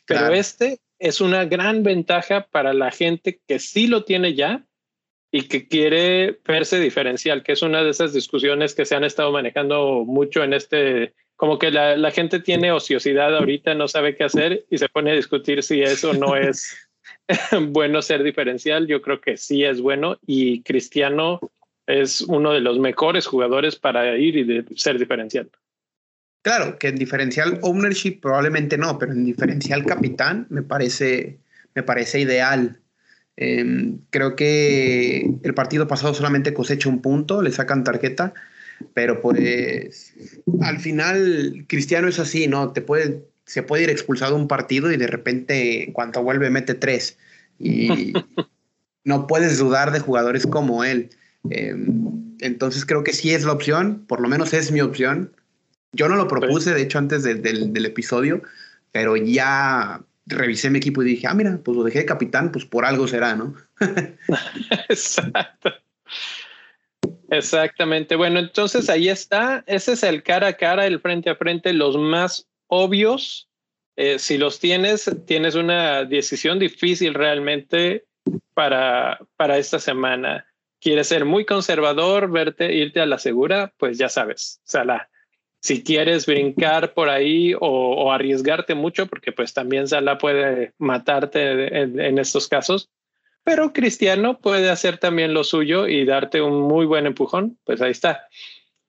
Pero 0.06 0.34
este 0.34 0.80
es 1.00 1.20
una 1.20 1.46
gran 1.46 1.84
ventaja 1.84 2.48
para 2.50 2.74
la 2.74 2.92
gente 2.92 3.42
que 3.48 3.60
sí 3.60 3.88
lo 3.88 4.04
tiene 4.04 4.36
ya 4.36 4.64
y 5.32 5.48
que 5.48 5.68
quiere 5.68 6.40
verse 6.46 6.80
diferencial, 6.80 7.44
que 7.44 7.54
es 7.54 7.64
una 7.64 7.84
de 7.84 7.90
esas 7.90 8.14
discusiones 8.14 8.76
que 8.76 8.86
se 8.86 8.96
han 8.96 9.04
estado 9.04 9.32
manejando 9.32 10.06
mucho 10.06 10.44
en 10.44 10.54
este, 10.54 11.14
como 11.36 11.58
que 11.58 11.72
la, 11.72 11.98
la 11.98 12.12
gente 12.12 12.40
tiene 12.40 12.72
ociosidad 12.72 13.36
ahorita, 13.36 13.74
no 13.74 13.88
sabe 13.88 14.16
qué 14.16 14.24
hacer 14.24 14.66
y 14.70 14.78
se 14.78 14.88
pone 14.88 15.12
a 15.12 15.16
discutir 15.16 15.64
si 15.64 15.82
eso 15.82 16.14
no 16.14 16.36
es 16.38 16.85
bueno 17.70 18.02
ser 18.02 18.24
diferencial. 18.24 18.88
Yo 18.88 19.02
creo 19.02 19.22
que 19.22 19.38
sí 19.38 19.64
es 19.64 19.82
bueno 19.82 20.18
y 20.26 20.62
Cristiano 20.64 21.40
es 21.88 22.22
uno 22.22 22.52
de 22.52 22.62
los 22.62 22.80
mejores 22.80 23.28
jugadores 23.28 23.76
para 23.76 24.18
ir 24.18 24.38
y 24.38 24.44
de 24.44 24.66
ser 24.76 24.98
diferencial. 24.98 25.50
Claro, 26.42 26.78
que 26.78 26.90
en 26.90 26.96
diferencial 26.96 27.60
ownership 27.64 28.20
probablemente 28.22 28.78
no, 28.78 29.00
pero 29.00 29.14
en 29.14 29.26
diferencial 29.26 29.84
capitán 29.84 30.46
me 30.50 30.62
parece, 30.62 31.40
me 31.74 31.82
parece 31.82 32.20
ideal. 32.20 32.80
Em, 33.38 34.00
creo 34.12 34.36
que 34.36 35.28
el 35.44 35.54
partido 35.54 35.88
pasado 35.88 36.14
solamente 36.14 36.54
cosecha 36.54 36.88
un 36.88 37.02
punto, 37.02 37.42
le 37.42 37.52
sacan 37.52 37.84
tarjeta, 37.84 38.34
pero 38.94 39.22
pues 39.22 40.14
al 40.62 40.80
final 40.80 41.66
Cristiano 41.68 42.08
es 42.08 42.20
así, 42.20 42.48
¿no? 42.48 42.72
Te 42.74 42.82
puede, 42.82 43.26
se 43.46 43.64
puede 43.64 43.84
ir 43.84 43.90
expulsado 43.90 44.36
un 44.36 44.48
partido 44.48 44.92
y 44.92 44.98
de 44.98 45.08
repente 45.08 45.90
cuando 45.94 46.24
vuelve 46.24 46.50
mete 46.50 46.74
tres. 46.74 47.18
y 47.60 48.14
no 49.04 49.28
puedes 49.28 49.60
dudar 49.60 49.92
de 49.92 50.00
jugadores 50.00 50.46
como 50.46 50.84
él. 50.84 51.10
Em, 51.50 52.36
entonces 52.40 52.86
creo 52.86 53.04
que 53.04 53.14
sí 53.14 53.34
es 53.34 53.46
la 53.46 53.54
opción, 53.54 54.04
por 54.08 54.20
lo 54.20 54.28
menos 54.28 54.54
es 54.54 54.72
mi 54.72 54.82
opción. 54.82 55.32
Yo 55.94 56.10
no 56.10 56.16
lo 56.16 56.28
propuse, 56.28 56.74
de 56.74 56.82
hecho, 56.82 56.98
antes 56.98 57.24
del 57.24 57.86
episodio, 57.86 58.42
pero 58.92 59.16
ya 59.16 60.02
revisé 60.26 60.70
mi 60.70 60.80
equipo 60.80 61.04
y 61.04 61.06
dije, 61.06 61.28
ah, 61.28 61.34
mira, 61.34 61.58
pues 61.64 61.78
lo 61.78 61.84
dejé 61.84 62.00
de 62.00 62.06
capitán, 62.06 62.52
pues 62.52 62.66
por 62.66 62.84
algo 62.84 63.08
será, 63.08 63.36
¿no? 63.36 63.56
Exacto. 64.90 65.72
Exactamente. 67.30 68.16
Bueno, 68.16 68.40
entonces 68.40 68.90
ahí 68.90 69.10
está. 69.10 69.64
Ese 69.68 69.94
es 69.94 70.04
el 70.04 70.24
cara 70.24 70.48
a 70.48 70.54
cara, 70.54 70.86
el 70.86 71.00
frente 71.00 71.30
a 71.30 71.36
frente, 71.36 71.74
los 71.74 71.98
más 71.98 72.48
obvios. 72.76 73.50
Eh, 73.96 74.20
si 74.20 74.38
los 74.38 74.60
tienes, 74.60 75.10
tienes 75.26 75.56
una 75.56 76.04
decisión 76.04 76.60
difícil 76.60 77.14
realmente 77.14 78.06
para, 78.54 79.20
para 79.38 79.58
esta 79.58 79.80
semana. 79.80 80.46
Quieres 80.82 81.08
ser 81.08 81.26
muy 81.26 81.46
conservador, 81.46 82.30
verte, 82.30 82.74
irte 82.74 83.00
a 83.00 83.06
la 83.06 83.18
segura, 83.18 83.74
pues 83.78 83.98
ya 83.98 84.10
sabes, 84.10 84.62
Salah. 84.64 85.10
Si 85.62 85.84
quieres 85.84 86.28
brincar 86.28 86.94
por 86.94 87.10
ahí 87.10 87.54
o, 87.60 88.12
arriesgarte 88.12 88.76
mucho, 88.76 89.08
porque 89.08 89.32
pues 89.32 89.54
también 89.54 89.88
Salah 89.88 90.20
puede 90.20 90.74
matarte 90.78 91.82
en 91.82 92.20
estos 92.20 92.48
casos, 92.48 92.92
pero 93.46 93.74
Cristiano 93.74 94.40
puede 94.40 94.72
hacer 94.72 94.98
también 94.98 95.36
lo 95.36 95.44
suyo 95.44 95.88
y 95.88 96.04
darte 96.04 96.42
un 96.42 96.62
muy 96.62 96.88
buen 96.88 97.06
empujón, 97.06 97.60
pues 97.64 97.80
ahí 97.80 97.92
está. 97.92 98.28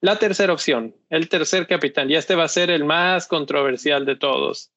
La 0.01 0.19
tercera 0.19 0.53
opción, 0.53 0.95
el 1.09 1.27
tercer 1.27 1.67
capitán, 1.67 2.09
y 2.09 2.15
este 2.15 2.35
va 2.35 2.43
a 2.43 2.49
ser 2.49 2.69
el 2.69 2.85
más 2.85 3.27
controversial 3.27 4.05
de 4.05 4.15
todos. 4.15 4.71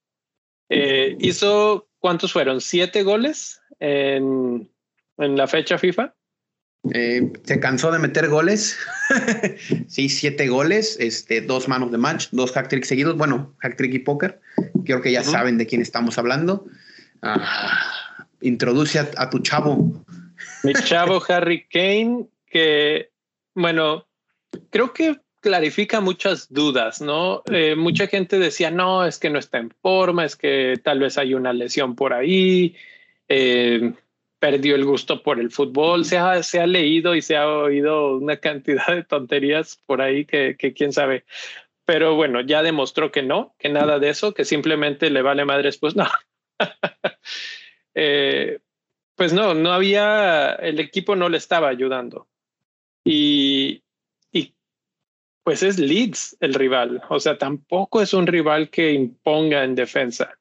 Eh, 0.70 1.16
hizo, 1.20 1.88
¿cuántos 1.98 2.32
fueron? 2.32 2.60
¿Siete 2.60 3.02
goles 3.02 3.60
en, 3.80 4.70
en 5.18 5.36
la 5.36 5.46
fecha 5.46 5.76
FIFA? 5.76 6.14
Eh, 6.94 7.30
se 7.44 7.60
cansó 7.60 7.92
de 7.92 7.98
meter 7.98 8.28
goles. 8.28 8.78
sí, 9.88 10.08
siete 10.08 10.48
goles, 10.48 10.96
este, 10.98 11.42
dos 11.42 11.68
manos 11.68 11.92
de 11.92 11.98
match, 11.98 12.28
dos 12.30 12.52
hack 12.52 12.68
tricks 12.68 12.88
seguidos. 12.88 13.16
Bueno, 13.16 13.54
hack 13.58 13.76
trick 13.76 13.92
y 13.94 13.98
póker. 13.98 14.40
Creo 14.84 15.02
que 15.02 15.12
ya 15.12 15.22
saben 15.22 15.58
de 15.58 15.66
quién 15.66 15.82
estamos 15.82 16.16
hablando. 16.18 16.64
Ah, 17.20 18.26
introduce 18.40 18.98
a, 18.98 19.28
tu 19.28 19.40
chavo. 19.40 20.04
Mi 20.62 20.72
chavo 20.72 21.20
Harry 21.28 21.66
Kane, 21.68 22.28
que, 22.46 23.10
bueno, 23.54 24.06
creo 24.71 24.92
que 24.92 25.16
clarifica 25.40 26.00
muchas 26.00 26.52
dudas, 26.52 27.00
¿no? 27.00 27.42
Eh, 27.50 27.75
mucha 27.75 28.07
gente 28.07 28.38
decía, 28.38 28.71
no, 28.71 29.04
es 29.04 29.19
que 29.19 29.30
no 29.30 29.38
está 29.38 29.59
en 29.59 29.71
forma, 29.71 30.25
es 30.25 30.37
que 30.37 30.78
tal 30.83 31.00
vez 31.00 31.19
hay 31.19 31.35
una 31.35 31.52
lesión 31.52 31.97
por 31.97 32.12
ahí, 32.12 32.76
eh, 33.28 33.95
perdió 34.38 34.75
el 34.75 34.85
gusto 34.85 35.23
por 35.23 35.40
el 35.40 35.50
fútbol, 35.50 36.04
se 36.04 36.19
ha, 36.19 36.42
se 36.42 36.61
ha 36.61 36.66
leído 36.66 37.14
y 37.14 37.23
se 37.23 37.37
ha 37.37 37.49
oído 37.49 38.16
una 38.16 38.37
cantidad 38.37 38.87
de 38.88 39.04
tonterías 39.04 39.78
por 39.87 40.02
ahí 40.02 40.25
que, 40.25 40.57
que 40.59 40.73
quién 40.73 40.92
sabe. 40.92 41.25
Pero 41.85 42.14
bueno, 42.14 42.40
ya 42.40 42.62
demostró 42.62 43.11
que 43.11 43.23
no, 43.23 43.54
que 43.59 43.69
nada 43.69 43.99
de 43.99 44.11
eso, 44.11 44.33
que 44.33 44.45
simplemente 44.45 45.11
le 45.11 45.23
vale 45.23 45.45
madres, 45.45 45.78
pues 45.78 45.97
no. 45.97 46.07
Eh, 47.92 48.61
pues 49.16 49.33
no, 49.33 49.52
no 49.52 49.73
había, 49.73 50.52
el 50.52 50.78
equipo 50.78 51.16
no 51.16 51.28
le 51.28 51.38
estaba 51.38 51.69
ayudando. 51.69 52.28
Y, 53.04 53.83
pues 55.50 55.64
es 55.64 55.80
Leeds 55.80 56.37
el 56.38 56.54
rival, 56.54 57.02
o 57.09 57.19
sea, 57.19 57.37
tampoco 57.37 58.00
es 58.00 58.14
un 58.14 58.28
rival 58.28 58.71
que 58.71 58.92
imponga 58.92 59.64
en 59.64 59.75
defensa. 59.75 60.38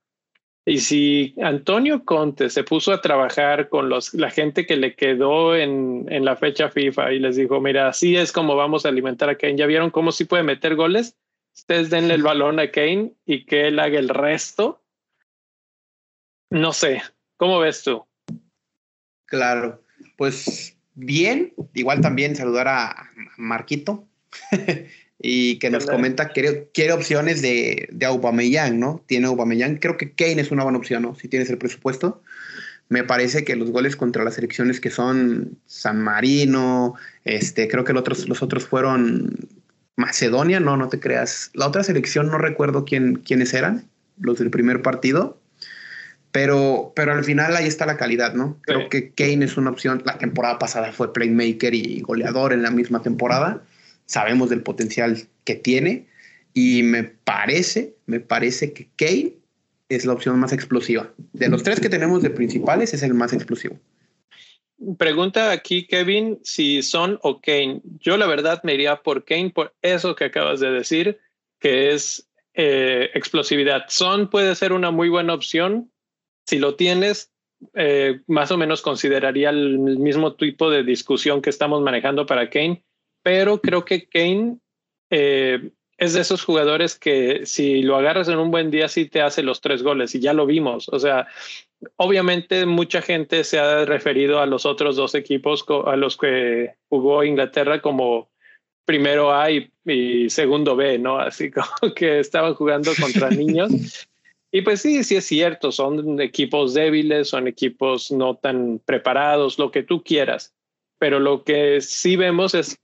Y 0.67 0.77
si 0.77 1.33
Antonio 1.41 2.05
Conte 2.05 2.51
se 2.51 2.63
puso 2.63 2.93
a 2.93 3.01
trabajar 3.01 3.69
con 3.69 3.89
los, 3.89 4.13
la 4.13 4.29
gente 4.29 4.67
que 4.67 4.77
le 4.77 4.93
quedó 4.93 5.55
en, 5.55 6.05
en 6.09 6.25
la 6.25 6.35
fecha 6.35 6.69
FIFA 6.69 7.13
y 7.13 7.17
les 7.17 7.37
dijo, 7.37 7.59
mira, 7.59 7.87
así 7.87 8.17
es 8.17 8.31
como 8.31 8.55
vamos 8.55 8.85
a 8.85 8.89
alimentar 8.89 9.31
a 9.31 9.35
Kane, 9.35 9.57
¿ya 9.57 9.65
vieron 9.65 9.89
cómo 9.89 10.11
sí 10.11 10.25
puede 10.25 10.43
meter 10.43 10.75
goles? 10.75 11.17
Ustedes 11.55 11.89
denle 11.89 12.13
el 12.13 12.21
balón 12.21 12.59
a 12.59 12.69
Kane 12.69 13.13
y 13.25 13.45
que 13.45 13.69
él 13.69 13.79
haga 13.79 13.97
el 13.97 14.09
resto. 14.09 14.83
No 16.51 16.71
sé, 16.71 17.01
¿Cómo 17.37 17.57
ves 17.57 17.81
tú? 17.81 18.05
Claro, 19.25 19.81
pues 20.17 20.77
bien, 20.93 21.51
igual 21.73 21.99
también 21.99 22.35
saludar 22.35 22.67
a 22.67 23.09
Marquito 23.37 24.08
y 25.21 25.59
que 25.59 25.69
nos 25.69 25.85
comenta 25.85 26.29
que 26.29 26.67
quiere 26.73 26.93
opciones 26.93 27.41
de, 27.41 27.89
de 27.91 28.05
Aubameyang, 28.05 28.79
¿no? 28.79 29.03
Tiene 29.05 29.27
Aubameyang, 29.27 29.77
creo 29.77 29.97
que 29.97 30.13
Kane 30.13 30.41
es 30.41 30.51
una 30.51 30.63
buena 30.63 30.77
opción, 30.77 31.03
¿no? 31.03 31.15
Si 31.15 31.27
tienes 31.27 31.49
el 31.49 31.57
presupuesto. 31.57 32.21
Me 32.87 33.03
parece 33.03 33.43
que 33.43 33.55
los 33.55 33.69
goles 33.69 33.95
contra 33.95 34.23
las 34.23 34.35
selecciones 34.35 34.79
que 34.79 34.89
son 34.89 35.59
San 35.67 36.01
Marino, 36.01 36.95
este, 37.23 37.67
creo 37.67 37.83
que 37.83 37.93
los 37.93 38.01
otros, 38.01 38.27
los 38.27 38.41
otros 38.41 38.65
fueron 38.65 39.35
Macedonia, 39.95 40.59
no, 40.59 40.75
no 40.75 40.89
te 40.89 40.99
creas. 40.99 41.51
La 41.53 41.67
otra 41.67 41.83
selección 41.83 42.27
no 42.27 42.39
recuerdo 42.39 42.85
quién, 42.85 43.15
quiénes 43.17 43.53
eran, 43.53 43.85
los 44.17 44.39
del 44.39 44.49
primer 44.49 44.81
partido 44.81 45.39
pero, 46.31 46.93
pero 46.95 47.13
al 47.13 47.23
final 47.23 47.55
ahí 47.55 47.65
está 47.65 47.85
la 47.85 47.97
calidad, 47.97 48.33
¿no? 48.33 48.57
Creo 48.61 48.89
que 48.89 49.11
Kane 49.11 49.45
es 49.45 49.57
una 49.57 49.71
opción. 49.71 50.03
La 50.05 50.17
temporada 50.17 50.59
pasada 50.59 50.91
fue 50.91 51.11
playmaker 51.11 51.73
y 51.73 52.01
goleador 52.01 52.53
en 52.53 52.61
la 52.61 52.69
misma 52.69 53.01
temporada. 53.01 53.63
Sabemos 54.09 54.49
del 54.49 54.63
potencial 54.63 55.27
que 55.43 55.53
tiene 55.53 56.07
y 56.55 56.81
me 56.81 57.03
parece, 57.03 57.95
me 58.07 58.19
parece 58.19 58.73
que 58.73 58.89
Kane 58.95 59.33
es 59.87 60.03
la 60.03 60.13
opción 60.13 60.39
más 60.39 60.51
explosiva. 60.51 61.13
De 61.33 61.47
los 61.47 61.61
tres 61.61 61.79
que 61.79 61.89
tenemos 61.89 62.23
de 62.23 62.31
principales 62.31 62.91
es 62.95 63.03
el 63.03 63.13
más 63.13 63.33
explosivo. 63.33 63.79
Pregunta 64.97 65.51
aquí, 65.51 65.85
Kevin, 65.85 66.39
si 66.41 66.81
Son 66.81 67.19
o 67.21 67.39
Kane. 67.39 67.81
Yo 67.99 68.17
la 68.17 68.25
verdad 68.25 68.63
me 68.63 68.73
iría 68.73 68.95
por 69.03 69.25
Kane 69.25 69.51
por 69.51 69.75
eso 69.83 70.15
que 70.15 70.25
acabas 70.25 70.59
de 70.59 70.71
decir, 70.71 71.19
que 71.59 71.91
es 71.91 72.27
eh, 72.55 73.11
explosividad. 73.13 73.83
Son 73.89 74.31
puede 74.31 74.55
ser 74.55 74.73
una 74.73 74.89
muy 74.89 75.09
buena 75.09 75.35
opción 75.35 75.91
si 76.47 76.57
lo 76.57 76.73
tienes, 76.73 77.31
eh, 77.75 78.21
más 78.25 78.49
o 78.49 78.57
menos 78.57 78.81
consideraría 78.81 79.51
el 79.51 79.77
mismo 79.77 80.33
tipo 80.33 80.71
de 80.71 80.83
discusión 80.83 81.43
que 81.43 81.51
estamos 81.51 81.83
manejando 81.83 82.25
para 82.25 82.49
Kane, 82.49 82.83
pero 83.23 83.61
creo 83.61 83.85
que 83.85 84.07
Kane 84.07 84.57
eh, 85.09 85.71
es 85.97 86.13
de 86.13 86.21
esos 86.21 86.43
jugadores 86.43 86.97
que 86.97 87.45
si 87.45 87.81
lo 87.81 87.97
agarras 87.97 88.29
en 88.29 88.39
un 88.39 88.51
buen 88.51 88.71
día 88.71 88.87
sí 88.87 89.05
te 89.05 89.21
hace 89.21 89.43
los 89.43 89.59
tres 89.61 89.83
goles 89.83 90.15
y 90.15 90.19
ya 90.19 90.33
lo 90.33 90.45
vimos. 90.45 90.87
O 90.89 90.99
sea, 90.99 91.27
obviamente 91.97 92.65
mucha 92.65 93.01
gente 93.01 93.43
se 93.43 93.59
ha 93.59 93.85
referido 93.85 94.39
a 94.39 94.45
los 94.45 94.65
otros 94.65 94.95
dos 94.95 95.13
equipos 95.15 95.65
a 95.85 95.95
los 95.95 96.15
que 96.15 96.75
jugó 96.87 97.23
Inglaterra 97.23 97.81
como 97.81 98.29
primero 98.85 99.33
A 99.33 99.51
y, 99.51 99.71
y 99.85 100.29
segundo 100.29 100.75
B, 100.75 100.97
¿no? 100.97 101.19
Así 101.19 101.51
como 101.81 101.93
que 101.93 102.19
estaban 102.19 102.55
jugando 102.55 102.91
contra 102.99 103.29
niños. 103.29 104.07
Y 104.51 104.61
pues 104.61 104.81
sí, 104.81 105.03
sí 105.03 105.15
es 105.15 105.25
cierto, 105.25 105.71
son 105.71 106.19
equipos 106.19 106.73
débiles, 106.73 107.29
son 107.29 107.47
equipos 107.47 108.11
no 108.11 108.35
tan 108.35 108.81
preparados, 108.83 109.59
lo 109.59 109.69
que 109.69 109.83
tú 109.83 110.03
quieras. 110.03 110.55
Pero 110.97 111.19
lo 111.19 111.43
que 111.43 111.81
sí 111.81 112.15
vemos 112.15 112.55
es, 112.55 112.79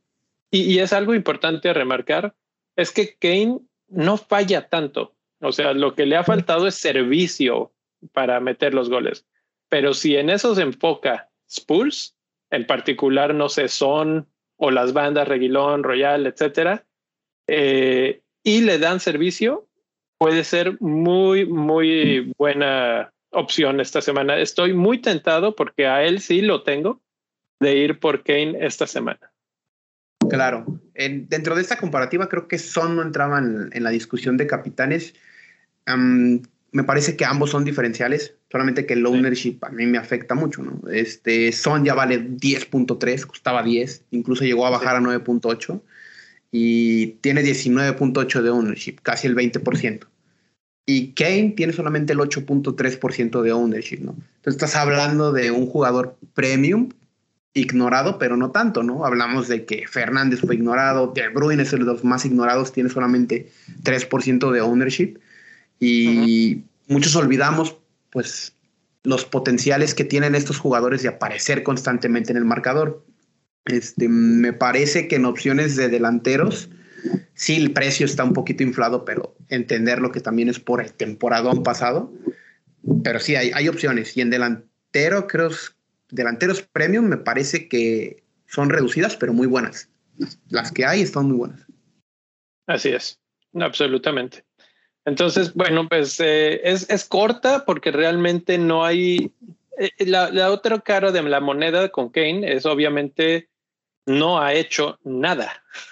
y, 0.63 0.79
es 0.79 0.93
algo 0.93 1.13
importante 1.13 1.69
a 1.69 1.73
remarcar, 1.73 2.35
es 2.75 2.91
que 2.91 3.15
Kane 3.17 3.59
no 3.87 4.17
falla 4.17 4.69
tanto. 4.69 5.15
O 5.41 5.51
sea, 5.51 5.73
lo 5.73 5.95
que 5.95 6.05
le 6.05 6.15
ha 6.15 6.23
faltado 6.23 6.67
es 6.67 6.75
servicio 6.75 7.73
para 8.13 8.39
meter 8.39 8.73
los 8.73 8.89
goles. 8.89 9.25
Pero 9.69 9.93
si 9.93 10.15
en 10.15 10.29
eso 10.29 10.55
se 10.55 10.61
enfoca 10.61 11.29
Spurs, 11.49 12.15
en 12.51 12.65
particular, 12.65 13.33
no 13.33 13.49
sé, 13.49 13.67
Son 13.67 14.27
o 14.57 14.71
las 14.71 14.93
bandas 14.93 15.27
Reguilón, 15.27 15.83
Royal, 15.83 16.25
etcétera, 16.25 16.85
eh, 17.47 18.21
y 18.43 18.61
le 18.61 18.79
dan 18.79 18.99
servicio, 18.99 19.67
puede 20.17 20.43
ser 20.43 20.79
muy, 20.79 21.45
muy 21.45 22.31
buena 22.37 23.11
opción 23.31 23.81
esta 23.81 24.01
semana. 24.01 24.39
Estoy 24.39 24.73
muy 24.73 24.99
tentado 24.99 25.55
porque 25.55 25.87
a 25.87 26.03
él 26.03 26.21
sí 26.21 26.41
lo 26.41 26.63
tengo 26.63 27.01
de 27.59 27.75
ir 27.75 27.99
por 27.99 28.23
Kane 28.23 28.57
esta 28.65 28.87
semana. 28.87 29.34
Claro, 30.29 30.65
dentro 30.93 31.55
de 31.55 31.61
esta 31.61 31.77
comparativa 31.77 32.29
creo 32.29 32.47
que 32.47 32.57
Son 32.57 32.95
no 32.95 33.01
entraban 33.01 33.69
en, 33.71 33.83
la 33.83 33.89
discusión 33.89 34.37
de 34.37 34.47
capitanes. 34.47 35.13
me 35.87 36.83
parece 36.83 37.15
que 37.15 37.25
ambos 37.25 37.51
son 37.51 37.63
diferenciales, 37.63 38.35
solamente 38.51 38.85
que 38.85 38.93
el 38.93 39.05
ownership 39.05 39.59
a 39.61 39.69
mí 39.69 39.85
me 39.85 39.97
afecta 39.97 40.35
mucho, 40.35 40.63
¿no? 40.63 40.81
Este, 40.89 41.51
Son 41.51 41.85
ya 41.85 41.93
vale 41.93 42.27
10.3, 42.27 43.25
costaba 43.25 43.63
10, 43.63 44.05
incluso 44.11 44.43
llegó 44.43 44.65
a 44.65 44.71
bajar 44.71 44.95
a 44.95 45.01
9.8 45.01 45.81
y 46.51 47.07
tiene 47.21 47.43
19.8 47.43 48.41
de 48.41 48.49
ownership, 48.49 48.95
casi 49.01 49.27
el 49.27 49.35
20%. 49.35 50.07
Y 50.85 51.13
Kane 51.13 51.53
tiene 51.57 51.73
solamente 51.73 52.13
el 52.13 52.19
8.3% 52.19 53.41
de 53.41 53.51
ownership, 53.51 53.99
¿no? 54.01 54.11
Entonces 54.11 54.53
estás 54.53 54.75
hablando 54.75 55.31
de 55.31 55.49
un 55.49 55.65
jugador 55.65 56.15
premium 56.35 56.89
ignorado, 57.55 58.19
pero 58.19 58.35
no 58.35 58.51
tanto, 58.51 58.83
¿no? 58.83 59.05
Hablamos 59.05 59.47
de 59.47 59.65
que 59.65 59.87
Fernández 59.87 60.41
fue 60.41 60.55
ignorado, 60.55 61.13
De 61.15 61.29
Bruyne 61.29 61.63
es 61.63 61.71
uno 61.71 61.85
de 61.85 61.93
los 61.93 62.03
más 62.03 62.25
ignorados, 62.25 62.73
tiene 62.73 62.89
solamente 62.89 63.49
3% 63.83 64.51
de 64.51 64.61
ownership 64.61 65.17
y 65.79 66.63
muchos 66.87 67.15
olvidamos, 67.15 67.77
pues, 68.11 68.53
los 69.03 69.23
potenciales 69.23 69.95
que 69.95 70.03
tienen 70.03 70.35
estos 70.35 70.59
jugadores 70.59 71.01
de 71.01 71.09
aparecer 71.09 71.63
constantemente 71.63 72.31
en 72.31 72.37
el 72.37 72.45
marcador. 72.45 73.05
Este, 73.65 74.09
me 74.09 74.51
parece 74.51 75.07
que 75.07 75.15
en 75.15 75.25
opciones 75.25 75.77
de 75.77 75.87
delanteros, 75.87 76.69
sí, 77.35 77.55
el 77.55 77.71
precio 77.71 78.05
está 78.05 78.23
un 78.25 78.33
poquito 78.33 78.63
inflado, 78.63 79.05
pero 79.05 79.35
entender 79.49 79.99
lo 79.99 80.11
que 80.11 80.19
también 80.19 80.49
es 80.49 80.59
por 80.59 80.81
el 80.81 80.91
temporadón 80.91 81.63
pasado. 81.63 82.11
Pero 83.03 83.19
sí, 83.19 83.35
hay, 83.35 83.51
hay 83.53 83.69
opciones. 83.69 84.17
Y 84.17 84.21
en 84.21 84.29
delantero, 84.29 85.27
creo, 85.27 85.51
delanteros 86.15 86.61
premium 86.61 87.05
me 87.05 87.17
parece 87.17 87.67
que 87.67 88.23
son 88.47 88.69
reducidas, 88.69 89.15
pero 89.15 89.33
muy 89.33 89.47
buenas. 89.47 89.89
Las 90.49 90.71
que 90.71 90.85
hay 90.85 91.01
están 91.01 91.27
muy 91.27 91.37
buenas. 91.37 91.65
Así 92.67 92.89
es, 92.89 93.19
absolutamente. 93.53 94.43
Entonces, 95.05 95.53
bueno, 95.53 95.87
pues 95.87 96.19
eh, 96.19 96.61
es, 96.63 96.89
es, 96.89 97.05
corta 97.05 97.63
porque 97.65 97.91
realmente 97.91 98.57
no 98.57 98.83
hay... 98.83 99.31
Eh, 99.77 99.91
la, 100.05 100.31
la, 100.31 100.51
otra 100.51 100.79
cara 100.79 101.11
de 101.11 101.21
la 101.21 101.41
moneda 101.41 101.89
con 101.89 102.09
Kane 102.09 102.51
es 102.51 102.65
obviamente 102.65 103.49
no 104.07 104.39
ha 104.39 104.53
hecho 104.53 104.99
nada 105.03 105.63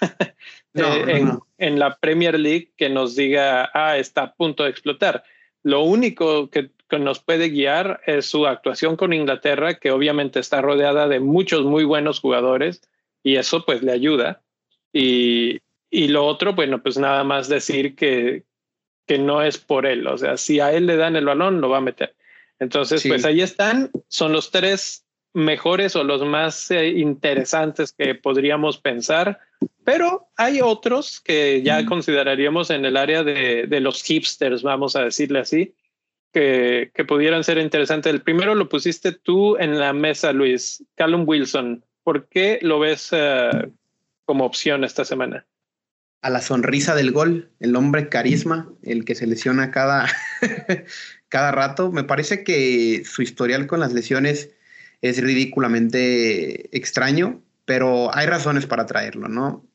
eh, 0.74 1.04
en, 1.06 1.38
en, 1.58 1.78
la 1.78 1.96
Premier 1.96 2.38
League 2.38 2.72
que 2.76 2.88
nos 2.88 3.14
diga, 3.14 3.70
ah, 3.74 3.98
está 3.98 4.22
a 4.22 4.34
punto 4.34 4.64
de 4.64 4.70
explotar. 4.70 5.22
Lo 5.62 5.82
único 5.82 6.50
que, 6.50 6.70
que 6.88 6.98
nos 6.98 7.20
puede 7.20 7.48
guiar 7.48 8.00
es 8.06 8.26
su 8.26 8.46
actuación 8.46 8.96
con 8.96 9.12
Inglaterra, 9.12 9.74
que 9.74 9.90
obviamente 9.90 10.40
está 10.40 10.60
rodeada 10.60 11.08
de 11.08 11.20
muchos 11.20 11.64
muy 11.64 11.84
buenos 11.84 12.20
jugadores 12.20 12.82
y 13.22 13.36
eso 13.36 13.64
pues 13.64 13.82
le 13.82 13.92
ayuda. 13.92 14.42
Y, 14.92 15.60
y 15.90 16.08
lo 16.08 16.26
otro, 16.26 16.54
bueno, 16.54 16.82
pues 16.82 16.98
nada 16.98 17.24
más 17.24 17.48
decir 17.48 17.96
que, 17.96 18.44
que 19.06 19.18
no 19.18 19.42
es 19.42 19.58
por 19.58 19.86
él. 19.86 20.06
O 20.06 20.18
sea, 20.18 20.36
si 20.36 20.60
a 20.60 20.72
él 20.72 20.86
le 20.86 20.96
dan 20.96 21.16
el 21.16 21.24
balón, 21.24 21.60
lo 21.60 21.68
va 21.68 21.78
a 21.78 21.82
meter. 21.82 22.14
Entonces, 22.58 23.04
pues 23.06 23.24
ahí 23.24 23.40
están. 23.40 23.90
Son 24.08 24.32
los 24.32 24.50
tres 24.50 25.04
mejores 25.32 25.96
o 25.96 26.04
los 26.04 26.24
más 26.24 26.70
eh, 26.70 26.88
interesantes 26.90 27.92
que 27.92 28.14
podríamos 28.14 28.78
pensar. 28.78 29.40
Pero 29.84 30.28
hay 30.36 30.60
otros 30.60 31.20
que 31.20 31.62
ya 31.62 31.84
consideraríamos 31.84 32.70
en 32.70 32.84
el 32.84 32.96
área 32.96 33.22
de, 33.22 33.66
de, 33.66 33.80
los 33.80 34.02
hipsters, 34.02 34.62
vamos 34.62 34.96
a 34.96 35.04
decirle 35.04 35.40
así, 35.40 35.74
que, 36.34 36.90
que 36.92 37.04
pudieran 37.04 37.44
ser 37.44 37.58
interesantes. 37.58 38.12
El 38.12 38.20
primero 38.20 38.54
lo 38.54 38.68
pusiste 38.68 39.12
tú 39.12 39.56
en 39.56 39.78
la 39.78 39.92
mesa, 39.92 40.32
Luis, 40.32 40.84
Callum 40.96 41.24
Wilson. 41.26 41.84
¿Por 42.02 42.28
qué 42.28 42.58
lo 42.60 42.80
ves 42.80 43.12
uh, 43.12 43.70
como 44.26 44.44
opción 44.44 44.84
esta 44.84 45.04
semana? 45.04 45.46
a 46.24 46.30
la 46.30 46.40
sonrisa 46.40 46.94
del 46.94 47.12
gol, 47.12 47.50
el 47.60 47.76
hombre 47.76 48.08
carisma, 48.08 48.72
el 48.82 49.04
que 49.04 49.14
se 49.14 49.26
lesiona 49.26 49.70
cada, 49.70 50.08
cada 51.28 51.52
rato. 51.52 51.92
Me 51.92 52.02
parece 52.02 52.44
que 52.44 53.02
su 53.04 53.20
historial 53.20 53.66
con 53.66 53.78
las 53.78 53.92
lesiones 53.92 54.48
es 55.02 55.22
ridículamente 55.22 56.74
extraño, 56.74 57.42
pero 57.66 58.08
hay 58.16 58.26
razones 58.26 58.64
para 58.64 58.86
traerlo, 58.86 59.28
¿no? 59.28 59.66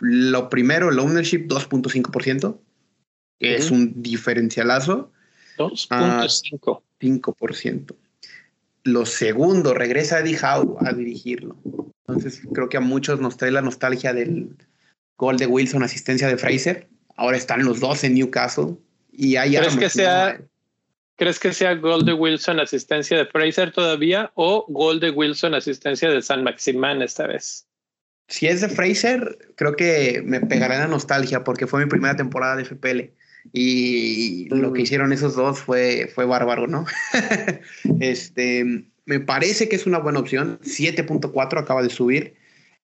Lo 0.00 0.48
primero, 0.48 0.90
el 0.90 0.98
ownership 0.98 1.46
2.5%, 1.46 2.58
que 3.38 3.54
es 3.54 3.70
un 3.70 4.02
diferencialazo. 4.02 5.12
2.5. 5.70 6.82
5%. 7.00 7.94
Lo 8.84 9.06
segundo, 9.06 9.74
regresa 9.74 10.20
Eddie 10.20 10.38
Howe 10.38 10.76
a 10.80 10.92
dirigirlo. 10.92 11.56
Entonces 12.06 12.42
creo 12.52 12.68
que 12.68 12.76
a 12.76 12.80
muchos 12.80 13.20
nos 13.20 13.36
trae 13.36 13.50
la 13.50 13.62
nostalgia 13.62 14.12
del, 14.12 14.56
gol 15.22 15.36
de 15.36 15.46
Wilson, 15.46 15.84
asistencia 15.84 16.26
de 16.26 16.36
Fraser. 16.36 16.88
Ahora 17.16 17.36
están 17.36 17.64
los 17.64 17.78
dos 17.78 18.02
en 18.02 18.14
Newcastle 18.14 18.76
y 19.12 19.36
hay 19.36 19.54
¿Crees 19.56 19.76
que 19.76 19.88
sea 19.88 20.40
¿Crees 21.16 21.38
que 21.38 21.52
sea 21.52 21.74
gol 21.74 22.04
de 22.04 22.14
Wilson, 22.14 22.58
asistencia 22.58 23.16
de 23.16 23.26
Fraser 23.26 23.70
todavía 23.70 24.32
o 24.34 24.64
gol 24.68 24.98
de 24.98 25.10
Wilson, 25.10 25.54
asistencia 25.54 26.10
de 26.10 26.22
San 26.22 26.42
Maximán 26.42 27.02
esta 27.02 27.28
vez? 27.28 27.68
Si 28.26 28.48
es 28.48 28.62
de 28.62 28.68
Fraser, 28.68 29.38
creo 29.54 29.76
que 29.76 30.22
me 30.24 30.40
pegará 30.40 30.78
la 30.78 30.88
nostalgia 30.88 31.44
porque 31.44 31.68
fue 31.68 31.84
mi 31.84 31.88
primera 31.88 32.16
temporada 32.16 32.56
de 32.56 32.64
FPL 32.64 33.12
y 33.52 34.48
lo 34.50 34.72
que 34.72 34.82
hicieron 34.82 35.12
esos 35.12 35.34
dos 35.34 35.58
fue, 35.58 36.10
fue 36.14 36.24
bárbaro, 36.24 36.66
¿no? 36.66 36.86
este, 38.00 38.84
me 39.04 39.20
parece 39.20 39.68
que 39.68 39.76
es 39.76 39.86
una 39.86 39.98
buena 39.98 40.20
opción. 40.20 40.60
7.4 40.62 41.60
acaba 41.60 41.82
de 41.82 41.90
subir. 41.90 42.34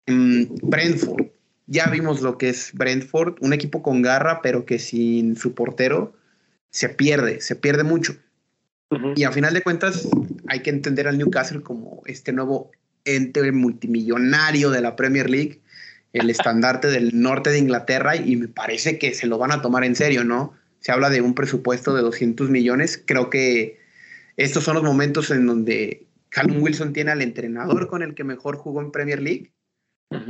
Mm, 0.06 0.44
Brentford, 0.62 1.26
ya 1.66 1.88
vimos 1.88 2.22
lo 2.22 2.38
que 2.38 2.48
es 2.48 2.70
Brentford, 2.72 3.36
un 3.40 3.52
equipo 3.52 3.82
con 3.82 4.02
garra, 4.02 4.40
pero 4.40 4.64
que 4.64 4.78
sin 4.78 5.36
su 5.36 5.54
portero 5.54 6.14
se 6.70 6.88
pierde, 6.88 7.40
se 7.40 7.56
pierde 7.56 7.84
mucho. 7.84 8.16
Y 9.16 9.24
a 9.24 9.32
final 9.32 9.52
de 9.52 9.62
cuentas 9.62 10.08
hay 10.46 10.60
que 10.60 10.70
entender 10.70 11.08
al 11.08 11.18
Newcastle 11.18 11.60
como 11.60 12.02
este 12.06 12.32
nuevo 12.32 12.70
ente 13.04 13.50
multimillonario 13.50 14.70
de 14.70 14.80
la 14.80 14.94
Premier 14.94 15.28
League, 15.28 15.60
el 16.18 16.30
estandarte 16.30 16.88
del 16.88 17.20
norte 17.20 17.50
de 17.50 17.58
Inglaterra, 17.58 18.16
y 18.16 18.36
me 18.36 18.48
parece 18.48 18.98
que 18.98 19.14
se 19.14 19.26
lo 19.26 19.38
van 19.38 19.52
a 19.52 19.62
tomar 19.62 19.84
en 19.84 19.96
serio, 19.96 20.24
¿no? 20.24 20.54
Se 20.80 20.92
habla 20.92 21.10
de 21.10 21.20
un 21.20 21.34
presupuesto 21.34 21.94
de 21.94 22.02
200 22.02 22.48
millones. 22.50 23.02
Creo 23.04 23.30
que 23.30 23.78
estos 24.36 24.64
son 24.64 24.74
los 24.74 24.84
momentos 24.84 25.30
en 25.30 25.46
donde 25.46 26.06
Callum 26.28 26.62
Wilson 26.62 26.92
tiene 26.92 27.10
al 27.10 27.22
entrenador 27.22 27.88
con 27.88 28.02
el 28.02 28.14
que 28.14 28.24
mejor 28.24 28.56
jugó 28.56 28.80
en 28.80 28.92
Premier 28.92 29.20
League 29.20 29.52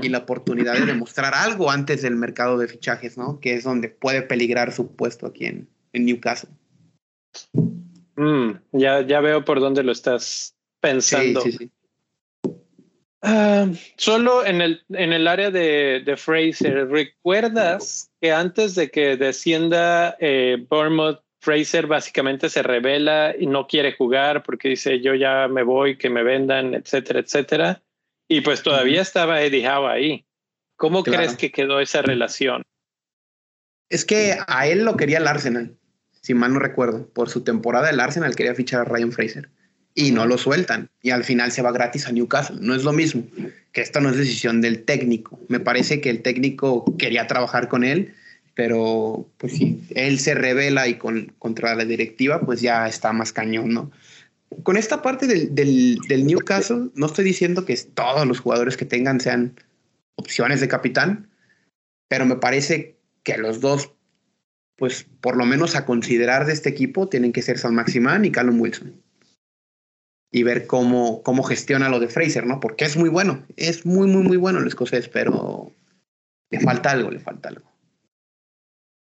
y 0.00 0.08
la 0.08 0.18
oportunidad 0.18 0.74
de 0.74 0.86
demostrar 0.86 1.34
algo 1.34 1.70
antes 1.70 2.02
del 2.02 2.16
mercado 2.16 2.56
de 2.58 2.68
fichajes, 2.68 3.18
¿no? 3.18 3.40
Que 3.40 3.54
es 3.54 3.64
donde 3.64 3.88
puede 3.88 4.22
peligrar 4.22 4.72
su 4.72 4.94
puesto 4.94 5.26
aquí 5.26 5.46
en, 5.46 5.68
en 5.92 6.06
Newcastle. 6.06 6.50
Mm, 8.16 8.52
ya, 8.72 9.06
ya 9.06 9.20
veo 9.20 9.44
por 9.44 9.60
dónde 9.60 9.82
lo 9.82 9.92
estás 9.92 10.56
pensando. 10.80 11.40
Sí, 11.42 11.52
sí, 11.52 11.58
sí. 11.58 11.70
Uh, 13.26 13.74
solo 13.96 14.46
en 14.46 14.60
el, 14.60 14.84
en 14.90 15.12
el 15.12 15.26
área 15.26 15.50
de, 15.50 16.00
de, 16.04 16.16
Fraser, 16.16 16.88
¿recuerdas 16.88 18.08
que 18.20 18.30
antes 18.30 18.76
de 18.76 18.88
que 18.88 19.16
descienda 19.16 20.16
eh, 20.20 20.64
Bournemouth, 20.70 21.18
Fraser 21.40 21.88
básicamente 21.88 22.48
se 22.48 22.62
revela 22.62 23.34
y 23.36 23.46
no 23.46 23.66
quiere 23.66 23.96
jugar 23.96 24.44
porque 24.44 24.68
dice 24.68 25.00
yo 25.00 25.14
ya 25.14 25.48
me 25.48 25.64
voy, 25.64 25.98
que 25.98 26.08
me 26.08 26.22
vendan, 26.22 26.74
etcétera, 26.74 27.18
etcétera? 27.18 27.82
Y 28.28 28.42
pues 28.42 28.62
todavía 28.62 29.02
estaba 29.02 29.42
Eddie 29.42 29.68
Howe 29.68 29.88
ahí. 29.88 30.26
¿Cómo 30.76 31.02
crees 31.02 31.36
que 31.36 31.50
quedó 31.50 31.80
esa 31.80 32.02
relación? 32.02 32.62
Es 33.88 34.04
que 34.04 34.38
a 34.46 34.68
él 34.68 34.84
lo 34.84 34.96
quería 34.96 35.18
el 35.18 35.26
Arsenal, 35.26 35.76
si 36.22 36.34
mal 36.34 36.52
no 36.52 36.60
recuerdo. 36.60 37.08
Por 37.08 37.28
su 37.28 37.42
temporada 37.42 37.90
el 37.90 37.98
Arsenal 37.98 38.36
quería 38.36 38.54
fichar 38.54 38.82
a 38.82 38.84
Ryan 38.84 39.10
Fraser 39.10 39.50
y 39.96 40.12
no 40.12 40.26
lo 40.26 40.38
sueltan. 40.38 40.90
Y 41.02 41.10
al 41.10 41.24
final 41.24 41.50
se 41.50 41.62
va 41.62 41.72
gratis 41.72 42.06
a 42.06 42.12
Newcastle. 42.12 42.58
No 42.60 42.76
es 42.76 42.84
lo 42.84 42.92
mismo, 42.92 43.24
que 43.72 43.80
esta 43.80 44.00
no 44.00 44.10
es 44.10 44.16
decisión 44.16 44.60
del 44.60 44.84
técnico. 44.84 45.40
Me 45.48 45.58
parece 45.58 46.00
que 46.00 46.10
el 46.10 46.22
técnico 46.22 46.84
quería 46.98 47.26
trabajar 47.26 47.68
con 47.68 47.82
él, 47.82 48.14
pero 48.54 49.28
pues 49.38 49.54
sí, 49.54 49.82
él 49.94 50.20
se 50.20 50.34
revela 50.34 50.86
y 50.86 50.94
con, 50.94 51.32
contra 51.40 51.74
la 51.74 51.84
directiva, 51.84 52.40
pues 52.42 52.60
ya 52.60 52.86
está 52.86 53.12
más 53.12 53.32
cañón, 53.32 53.74
¿no? 53.74 53.90
con 54.62 54.76
esta 54.76 55.02
parte 55.02 55.26
del, 55.26 55.54
del, 55.54 56.26
Newcastle, 56.26 56.90
no 56.94 57.06
estoy 57.06 57.24
diciendo 57.24 57.64
que 57.64 57.76
todos 57.76 58.26
los 58.26 58.38
jugadores 58.40 58.76
que 58.76 58.84
tengan 58.84 59.20
sean 59.20 59.58
opciones 60.14 60.60
de 60.60 60.68
capitán, 60.68 61.28
pero 62.08 62.26
me 62.26 62.36
parece 62.36 62.96
que 63.22 63.36
los 63.38 63.60
dos, 63.60 63.92
pues 64.76 65.06
por 65.20 65.36
lo 65.36 65.44
menos 65.44 65.74
a 65.74 65.84
considerar 65.84 66.46
de 66.46 66.52
este 66.52 66.68
equipo, 66.68 67.08
tienen 67.08 67.32
que 67.32 67.42
ser 67.42 67.58
San 67.58 67.74
Maximán 67.74 68.24
y 68.24 68.30
Callum 68.30 68.60
Wilson. 68.60 69.02
Y 70.30 70.42
ver 70.42 70.66
cómo, 70.66 71.22
cómo 71.22 71.42
gestiona 71.44 71.88
lo 71.88 72.00
de 72.00 72.08
Fraser, 72.08 72.46
¿no? 72.46 72.60
Porque 72.60 72.84
es 72.84 72.96
muy 72.96 73.08
bueno, 73.08 73.46
es 73.56 73.86
muy, 73.86 74.06
muy, 74.08 74.22
muy 74.22 74.36
bueno 74.36 74.58
el 74.58 74.66
escocés, 74.66 75.08
pero 75.08 75.72
le 76.50 76.60
falta 76.60 76.90
algo, 76.90 77.10
le 77.10 77.20
falta 77.20 77.48
algo. 77.48 77.70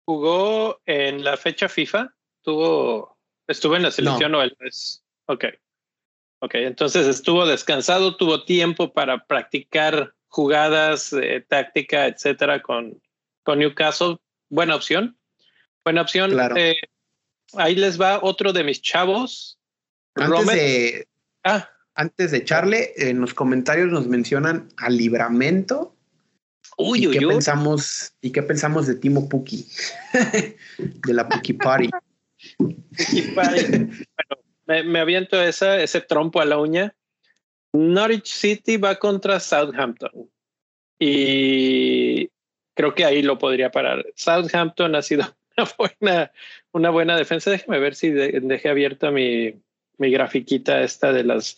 Jugó 0.04 0.80
en 0.86 1.24
la 1.24 1.36
fecha 1.36 1.68
FIFA, 1.68 2.14
tuvo, 2.42 3.18
estuvo 3.48 3.76
en 3.76 3.82
la 3.82 3.90
selección 3.90 4.32
no. 4.32 4.38
o 4.38 4.42
el, 4.42 4.56
Ok. 5.26 5.44
Ok, 6.40 6.54
entonces 6.56 7.06
estuvo 7.06 7.46
descansado, 7.46 8.16
tuvo 8.16 8.44
tiempo 8.44 8.92
para 8.92 9.26
practicar 9.26 10.14
jugadas, 10.28 11.12
eh, 11.14 11.44
táctica, 11.48 12.06
etcétera, 12.06 12.62
con, 12.62 13.00
con 13.42 13.58
Newcastle. 13.58 14.18
Buena 14.50 14.76
opción. 14.76 15.18
Buena 15.82 16.02
opción. 16.02 16.30
Claro. 16.30 16.56
Eh, 16.56 16.76
ahí 17.54 17.74
les 17.74 18.00
va 18.00 18.20
otro 18.22 18.52
de 18.52 18.64
mis 18.64 18.82
chavos. 18.82 19.58
Antes 20.16 20.46
de, 20.46 21.08
ah. 21.44 21.68
antes 21.94 22.30
de 22.30 22.38
echarle, 22.38 22.92
en 22.96 23.20
los 23.20 23.34
comentarios 23.34 23.88
nos 23.88 24.06
mencionan 24.06 24.68
al 24.76 24.96
libramento. 24.96 25.94
Uy, 26.78 27.04
¿Y 27.04 27.06
uy, 27.06 27.18
qué 27.18 27.26
uy. 27.26 27.34
pensamos 27.34 28.12
¿Y 28.20 28.32
qué 28.32 28.42
pensamos 28.42 28.86
de 28.86 28.96
Timo 28.96 29.28
Puki? 29.28 29.66
de 30.78 31.14
la 31.14 31.28
Puki 31.28 31.52
Party. 31.54 31.90
Puki 32.58 33.22
Party. 33.34 33.66
bueno, 33.68 34.42
me, 34.66 34.82
me, 34.82 35.00
aviento 35.00 35.40
esa, 35.40 35.80
ese 35.80 36.00
trompo 36.00 36.40
a 36.40 36.44
la 36.44 36.58
uña. 36.58 36.94
Norwich 37.72 38.32
City 38.32 38.76
va 38.76 38.96
contra 38.96 39.38
Southampton. 39.40 40.30
Y 40.98 42.30
creo 42.74 42.94
que 42.94 43.04
ahí 43.04 43.22
lo 43.22 43.38
podría 43.38 43.70
parar. 43.70 44.04
Southampton 44.14 44.94
ha 44.94 45.02
sido 45.02 45.24
una 45.56 45.68
buena, 45.78 46.32
una 46.72 46.90
buena 46.90 47.16
defensa. 47.16 47.50
Déjeme 47.50 47.78
ver 47.78 47.94
si 47.94 48.10
de, 48.10 48.40
dejé 48.42 48.68
abierta 48.68 49.10
mi, 49.10 49.54
mi 49.98 50.10
grafiquita 50.10 50.82
esta 50.82 51.12
de 51.12 51.24
las 51.24 51.56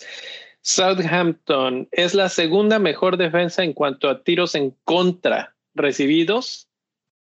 Southampton. 0.63 1.89
Es 1.91 2.15
la 2.15 2.29
segunda 2.29 2.79
mejor 2.79 3.17
defensa 3.17 3.63
en 3.65 3.73
cuanto 3.73 4.09
a 4.09 4.23
tiros 4.23 4.55
en 4.55 4.75
contra 4.85 5.57
recibidos 5.75 6.69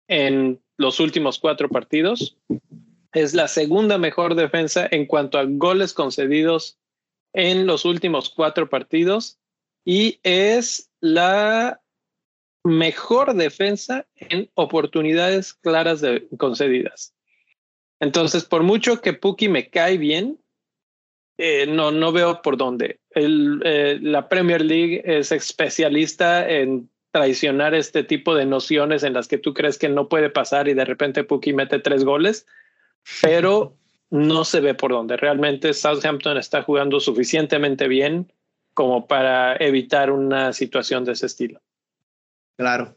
en 0.07 0.61
los 0.77 0.99
últimos 0.99 1.39
cuatro 1.39 1.69
partidos. 1.69 2.37
Es 3.13 3.33
la 3.33 3.47
segunda 3.47 3.97
mejor 3.97 4.35
defensa 4.35 4.87
en 4.89 5.05
cuanto 5.05 5.37
a 5.37 5.45
goles 5.45 5.93
concedidos 5.93 6.77
en 7.33 7.67
los 7.67 7.85
últimos 7.85 8.29
cuatro 8.29 8.69
partidos 8.69 9.39
y 9.85 10.19
es 10.23 10.89
la 10.99 11.81
mejor 12.63 13.33
defensa 13.33 14.05
en 14.15 14.49
oportunidades 14.55 15.53
claras 15.53 16.01
concedidas. 16.37 17.13
Entonces, 17.99 18.45
por 18.45 18.63
mucho 18.63 19.01
que 19.01 19.13
Puki 19.13 19.47
me 19.49 19.69
cae 19.69 19.97
bien, 19.97 20.39
eh, 21.37 21.67
no, 21.67 21.91
no 21.91 22.11
veo 22.11 22.41
por 22.41 22.57
dónde. 22.57 22.99
El, 23.11 23.61
eh, 23.63 23.99
la 24.01 24.27
Premier 24.27 24.61
League 24.63 25.01
es 25.05 25.31
especialista 25.31 26.49
en 26.49 26.89
traicionar 27.11 27.73
este 27.73 28.03
tipo 28.03 28.35
de 28.35 28.45
nociones 28.45 29.03
en 29.03 29.13
las 29.13 29.27
que 29.27 29.37
tú 29.37 29.53
crees 29.53 29.77
que 29.77 29.89
no 29.89 30.09
puede 30.09 30.29
pasar 30.29 30.67
y 30.67 30.73
de 30.73 30.85
repente 30.85 31.23
Puki 31.23 31.53
mete 31.53 31.79
tres 31.79 32.03
goles, 32.03 32.45
pero 33.21 33.75
no 34.09 34.43
se 34.45 34.61
ve 34.61 34.73
por 34.73 34.91
dónde. 34.91 35.17
Realmente 35.17 35.73
Southampton 35.73 36.37
está 36.37 36.63
jugando 36.63 36.99
suficientemente 36.99 37.87
bien 37.87 38.31
como 38.73 39.07
para 39.07 39.55
evitar 39.55 40.11
una 40.11 40.53
situación 40.53 41.05
de 41.05 41.13
ese 41.13 41.25
estilo. 41.25 41.61
Claro. 42.57 42.95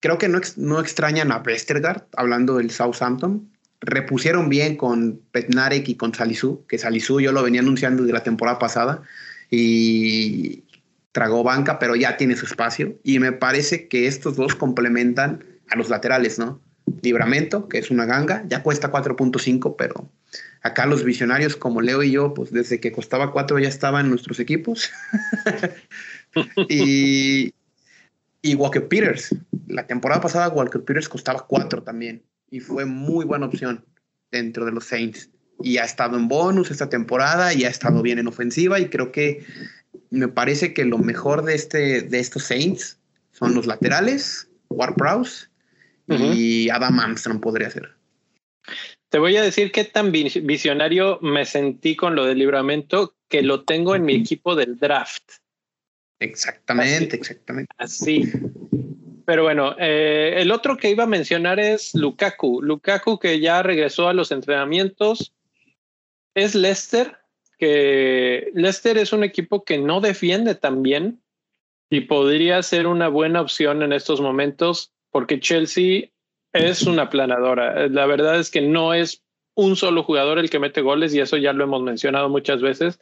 Creo 0.00 0.18
que 0.18 0.28
no, 0.28 0.40
no 0.56 0.80
extrañan 0.80 1.30
a 1.30 1.42
Westergaard, 1.46 2.06
hablando 2.16 2.56
del 2.56 2.70
Southampton. 2.70 3.51
Repusieron 3.82 4.48
bien 4.48 4.76
con 4.76 5.20
Petnarek 5.32 5.88
y 5.88 5.96
con 5.96 6.14
Salisu, 6.14 6.64
que 6.68 6.78
Salisu 6.78 7.20
yo 7.20 7.32
lo 7.32 7.42
venía 7.42 7.60
anunciando 7.60 8.04
de 8.04 8.12
la 8.12 8.22
temporada 8.22 8.60
pasada 8.60 9.02
y 9.50 10.62
tragó 11.10 11.42
banca, 11.42 11.80
pero 11.80 11.96
ya 11.96 12.16
tiene 12.16 12.36
su 12.36 12.46
espacio. 12.46 12.96
Y 13.02 13.18
me 13.18 13.32
parece 13.32 13.88
que 13.88 14.06
estos 14.06 14.36
dos 14.36 14.54
complementan 14.54 15.44
a 15.68 15.76
los 15.76 15.88
laterales, 15.88 16.38
¿no? 16.38 16.60
Libramento, 17.02 17.68
que 17.68 17.78
es 17.78 17.90
una 17.90 18.06
ganga, 18.06 18.44
ya 18.46 18.62
cuesta 18.62 18.92
4.5, 18.92 19.74
pero 19.76 20.08
acá 20.62 20.86
los 20.86 21.02
visionarios 21.02 21.56
como 21.56 21.80
Leo 21.80 22.04
y 22.04 22.12
yo, 22.12 22.34
pues 22.34 22.52
desde 22.52 22.78
que 22.78 22.92
costaba 22.92 23.32
4 23.32 23.58
ya 23.58 23.68
estaban 23.68 24.04
en 24.04 24.10
nuestros 24.10 24.38
equipos. 24.38 24.90
y, 26.68 27.52
y 28.42 28.54
Walker 28.54 28.86
Peters. 28.86 29.34
La 29.66 29.88
temporada 29.88 30.20
pasada 30.20 30.48
Walker 30.50 30.84
Peters 30.84 31.08
costaba 31.08 31.46
4 31.48 31.82
también 31.82 32.22
y 32.52 32.60
fue 32.60 32.84
muy 32.84 33.24
buena 33.24 33.46
opción 33.46 33.84
dentro 34.30 34.66
de 34.66 34.72
los 34.72 34.84
Saints. 34.84 35.30
Y 35.62 35.78
ha 35.78 35.84
estado 35.84 36.18
en 36.18 36.28
bonus 36.28 36.70
esta 36.70 36.88
temporada 36.88 37.54
y 37.54 37.64
ha 37.64 37.68
estado 37.68 38.02
bien 38.02 38.18
en 38.18 38.28
ofensiva 38.28 38.78
y 38.78 38.90
creo 38.90 39.10
que 39.10 39.44
me 40.10 40.28
parece 40.28 40.74
que 40.74 40.84
lo 40.84 40.98
mejor 40.98 41.44
de, 41.44 41.54
este, 41.54 42.02
de 42.02 42.20
estos 42.20 42.44
Saints 42.44 43.00
son 43.32 43.54
los 43.54 43.66
laterales, 43.66 44.48
Ward 44.68 44.96
Prowse 44.96 45.46
y 46.08 46.68
Adam 46.68 47.00
Armstrong 47.00 47.40
podría 47.40 47.70
ser. 47.70 47.94
Te 49.08 49.18
voy 49.18 49.36
a 49.36 49.42
decir 49.42 49.72
qué 49.72 49.84
tan 49.84 50.12
visionario 50.12 51.18
me 51.22 51.46
sentí 51.46 51.96
con 51.96 52.14
lo 52.14 52.26
del 52.26 52.38
libramento 52.38 53.16
que 53.28 53.42
lo 53.42 53.64
tengo 53.64 53.94
en 53.94 54.04
mi 54.04 54.14
equipo 54.14 54.54
del 54.54 54.78
draft. 54.78 55.22
Exactamente, 56.18 57.16
exactamente. 57.16 57.72
Así. 57.78 58.30
Pero 59.24 59.42
bueno, 59.44 59.74
eh, 59.78 60.34
el 60.38 60.50
otro 60.50 60.76
que 60.76 60.90
iba 60.90 61.04
a 61.04 61.08
mencionar 61.08 61.60
es 61.60 61.94
Lukaku. 61.94 62.62
Lukaku 62.62 63.18
que 63.18 63.40
ya 63.40 63.62
regresó 63.62 64.08
a 64.08 64.14
los 64.14 64.32
entrenamientos. 64.32 65.32
Es 66.34 66.54
Leicester, 66.54 67.18
que 67.58 68.50
Leicester 68.54 68.98
es 68.98 69.12
un 69.12 69.24
equipo 69.24 69.64
que 69.64 69.78
no 69.78 70.00
defiende 70.00 70.54
tan 70.54 70.82
bien 70.82 71.20
y 71.90 72.00
podría 72.02 72.62
ser 72.62 72.86
una 72.86 73.08
buena 73.08 73.40
opción 73.40 73.82
en 73.82 73.92
estos 73.92 74.20
momentos 74.20 74.92
porque 75.10 75.40
Chelsea 75.40 76.08
es 76.52 76.82
una 76.82 77.10
planadora. 77.10 77.88
La 77.88 78.06
verdad 78.06 78.40
es 78.40 78.50
que 78.50 78.62
no 78.62 78.94
es 78.94 79.22
un 79.54 79.76
solo 79.76 80.02
jugador 80.02 80.38
el 80.38 80.48
que 80.48 80.58
mete 80.58 80.80
goles 80.80 81.14
y 81.14 81.20
eso 81.20 81.36
ya 81.36 81.52
lo 81.52 81.64
hemos 81.64 81.82
mencionado 81.82 82.30
muchas 82.30 82.62
veces 82.62 82.98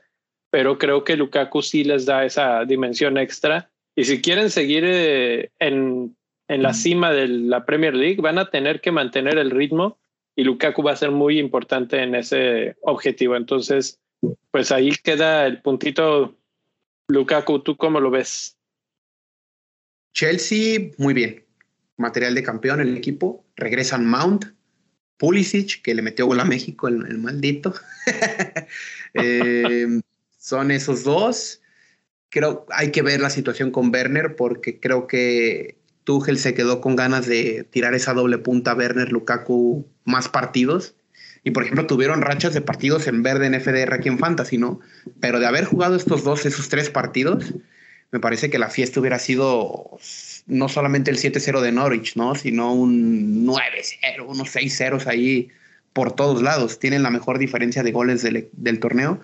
pero 0.51 0.79
creo 0.79 1.05
que 1.05 1.17
Lukaku 1.17 1.63
sí 1.63 1.85
les 1.85 2.05
da 2.07 2.25
esa 2.25 2.65
dimensión 2.65 3.17
extra. 3.17 3.71
Y 4.01 4.05
si 4.07 4.23
quieren 4.23 4.49
seguir 4.49 4.83
eh, 4.87 5.51
en, 5.59 6.17
en 6.49 6.63
la 6.63 6.73
cima 6.73 7.13
de 7.13 7.29
la 7.29 7.67
Premier 7.67 7.95
League, 7.95 8.23
van 8.23 8.39
a 8.39 8.49
tener 8.49 8.81
que 8.81 8.91
mantener 8.91 9.37
el 9.37 9.51
ritmo 9.51 9.99
y 10.35 10.45
Lukaku 10.45 10.83
va 10.83 10.93
a 10.93 10.97
ser 10.97 11.11
muy 11.11 11.39
importante 11.39 12.03
en 12.03 12.15
ese 12.15 12.77
objetivo. 12.81 13.37
Entonces, 13.37 14.01
pues 14.51 14.73
ahí 14.73 14.93
queda 15.05 15.45
el 15.45 15.61
puntito. 15.61 16.35
Lukaku, 17.09 17.59
¿tú 17.59 17.77
cómo 17.77 18.01
lo 18.01 18.11
ves? 18.11 18.57
Chelsea, 20.15 20.93
muy 20.97 21.13
bien. 21.13 21.45
Material 21.99 22.35
de 22.35 22.43
campeón 22.43 22.81
el 22.81 22.97
equipo. 22.97 23.45
Regresan 23.55 24.07
Mount, 24.07 24.47
Pulisic, 25.19 25.83
que 25.83 25.95
le 25.95 26.01
metió 26.01 26.25
gol 26.25 26.41
a 26.41 26.47
México, 26.47 26.89
el, 26.89 27.05
el 27.07 27.19
maldito. 27.19 27.75
eh, 29.13 30.01
son 30.39 30.71
esos 30.71 31.05
dos. 31.05 31.60
Creo 32.31 32.67
hay 32.71 32.91
que 32.91 33.03
ver 33.03 33.21
la 33.21 33.31
situación 33.31 33.71
con 33.71 33.93
Werner 33.93 34.37
porque 34.37 34.79
creo 34.81 35.07
que 35.07 35.77
Tuchel 36.05 36.39
se 36.39 36.55
quedó 36.55 36.81
con 36.81 36.97
ganas 36.97 37.27
de 37.27 37.65
tirar 37.71 37.95
esa 37.95 38.15
doble 38.15 38.39
punta 38.39 38.75
Werner 38.75 39.13
Lukaku 39.13 39.87
más 40.05 40.29
partidos. 40.29 40.95
Y 41.43 41.53
por 41.53 41.63
ejemplo, 41.63 41.87
tuvieron 41.87 42.21
rachas 42.21 42.53
de 42.55 42.61
partidos 42.61 43.07
en 43.07 43.23
verde 43.23 43.47
en 43.47 43.61
FDR 43.61 43.95
aquí 43.95 44.09
en 44.09 44.19
Fantasy, 44.19 44.59
¿no? 44.59 44.81
Pero 45.21 45.41
de 45.41 45.47
haber 45.47 45.65
jugado 45.65 45.97
estos 45.97 46.23
dos, 46.23 46.45
esos 46.45 46.69
tres 46.69 46.91
partidos, 46.91 47.55
me 48.13 48.21
parece 48.21 48.51
que 48.51 48.59
la 48.59 48.69
fiesta 48.69 49.01
hubiera 49.01 49.19
sido 49.19 49.99
no 50.47 50.69
solamente 50.69 51.11
el 51.11 51.19
7-0 51.19 51.61
de 51.61 51.73
Norwich, 51.73 52.17
¿no? 52.17 52.35
Sino 52.35 52.75
un 52.75 53.47
9-0, 53.47 54.27
unos 54.27 54.51
6 54.51 54.75
0 54.77 54.99
ahí 55.07 55.49
por 55.93 56.15
todos 56.15 56.43
lados. 56.43 56.79
Tienen 56.79 57.03
la 57.03 57.11
mejor 57.11 57.39
diferencia 57.39 57.83
de 57.83 57.93
goles 57.93 58.23
del, 58.23 58.49
del 58.53 58.81
torneo 58.81 59.21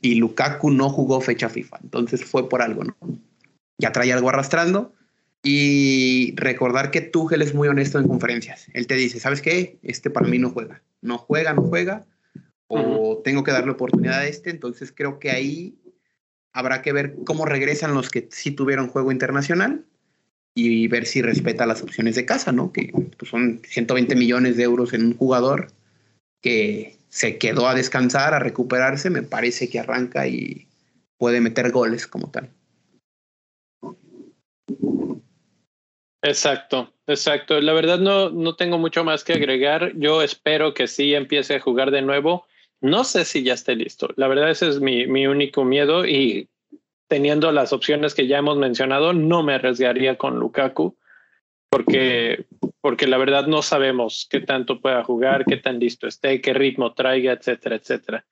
y 0.00 0.16
Lukaku 0.16 0.70
no 0.70 0.88
jugó 0.88 1.20
fecha 1.20 1.48
FIFA. 1.48 1.78
Entonces 1.82 2.24
fue 2.24 2.48
por 2.48 2.62
algo, 2.62 2.84
¿no? 2.84 2.96
Ya 3.78 3.92
trae 3.92 4.12
algo 4.12 4.28
arrastrando. 4.28 4.94
Y 5.42 6.34
recordar 6.36 6.90
que 6.90 7.00
Tuchel 7.00 7.40
es 7.40 7.54
muy 7.54 7.68
honesto 7.68 7.98
en 7.98 8.06
conferencias. 8.06 8.66
Él 8.74 8.86
te 8.86 8.94
dice, 8.94 9.20
¿sabes 9.20 9.40
qué? 9.40 9.78
Este 9.82 10.10
para 10.10 10.28
mí 10.28 10.38
no 10.38 10.50
juega. 10.50 10.82
No 11.00 11.16
juega, 11.16 11.54
no 11.54 11.62
juega. 11.62 12.04
O 12.66 13.22
tengo 13.24 13.42
que 13.42 13.52
darle 13.52 13.72
oportunidad 13.72 14.18
a 14.18 14.26
este. 14.26 14.50
Entonces 14.50 14.92
creo 14.94 15.18
que 15.18 15.30
ahí 15.30 15.78
habrá 16.52 16.82
que 16.82 16.92
ver 16.92 17.16
cómo 17.24 17.46
regresan 17.46 17.94
los 17.94 18.10
que 18.10 18.28
sí 18.30 18.50
tuvieron 18.50 18.88
juego 18.88 19.12
internacional 19.12 19.84
y 20.54 20.88
ver 20.88 21.06
si 21.06 21.22
respeta 21.22 21.64
las 21.64 21.82
opciones 21.82 22.16
de 22.16 22.26
casa, 22.26 22.52
¿no? 22.52 22.72
Que 22.72 22.92
pues, 23.16 23.30
son 23.30 23.62
120 23.66 24.14
millones 24.16 24.56
de 24.56 24.64
euros 24.64 24.92
en 24.92 25.06
un 25.06 25.16
jugador 25.16 25.72
que 26.42 26.98
se 27.10 27.38
quedó 27.38 27.68
a 27.68 27.74
descansar, 27.74 28.32
a 28.32 28.38
recuperarse, 28.38 29.10
me 29.10 29.22
parece 29.22 29.68
que 29.68 29.80
arranca 29.80 30.26
y 30.26 30.68
puede 31.18 31.40
meter 31.40 31.70
goles 31.70 32.06
como 32.06 32.30
tal. 32.30 32.48
Exacto, 36.22 36.94
exacto. 37.06 37.60
La 37.60 37.72
verdad 37.72 37.98
no, 37.98 38.30
no 38.30 38.54
tengo 38.54 38.78
mucho 38.78 39.04
más 39.04 39.24
que 39.24 39.32
agregar. 39.32 39.92
Yo 39.96 40.22
espero 40.22 40.72
que 40.72 40.86
sí 40.86 41.14
empiece 41.14 41.56
a 41.56 41.60
jugar 41.60 41.90
de 41.90 42.02
nuevo. 42.02 42.46
No 42.80 43.04
sé 43.04 43.24
si 43.24 43.42
ya 43.42 43.54
esté 43.54 43.74
listo. 43.74 44.08
La 44.16 44.28
verdad 44.28 44.50
ese 44.50 44.68
es 44.68 44.80
mi, 44.80 45.06
mi 45.06 45.26
único 45.26 45.64
miedo 45.64 46.06
y 46.06 46.48
teniendo 47.08 47.50
las 47.50 47.72
opciones 47.72 48.14
que 48.14 48.28
ya 48.28 48.38
hemos 48.38 48.56
mencionado, 48.56 49.12
no 49.12 49.42
me 49.42 49.54
arriesgaría 49.54 50.16
con 50.16 50.38
Lukaku 50.38 50.96
porque, 51.70 52.46
porque 52.80 53.06
la 53.06 53.16
verdad 53.16 53.46
no 53.46 53.62
sabemos 53.62 54.26
qué 54.28 54.40
tanto 54.40 54.80
pueda 54.80 55.04
jugar, 55.04 55.44
qué 55.46 55.56
tan 55.56 55.78
listo 55.78 56.06
esté, 56.06 56.40
qué 56.40 56.52
ritmo 56.52 56.92
traiga, 56.94 57.32
etcétera, 57.32 57.76
etcétera. 57.76 58.26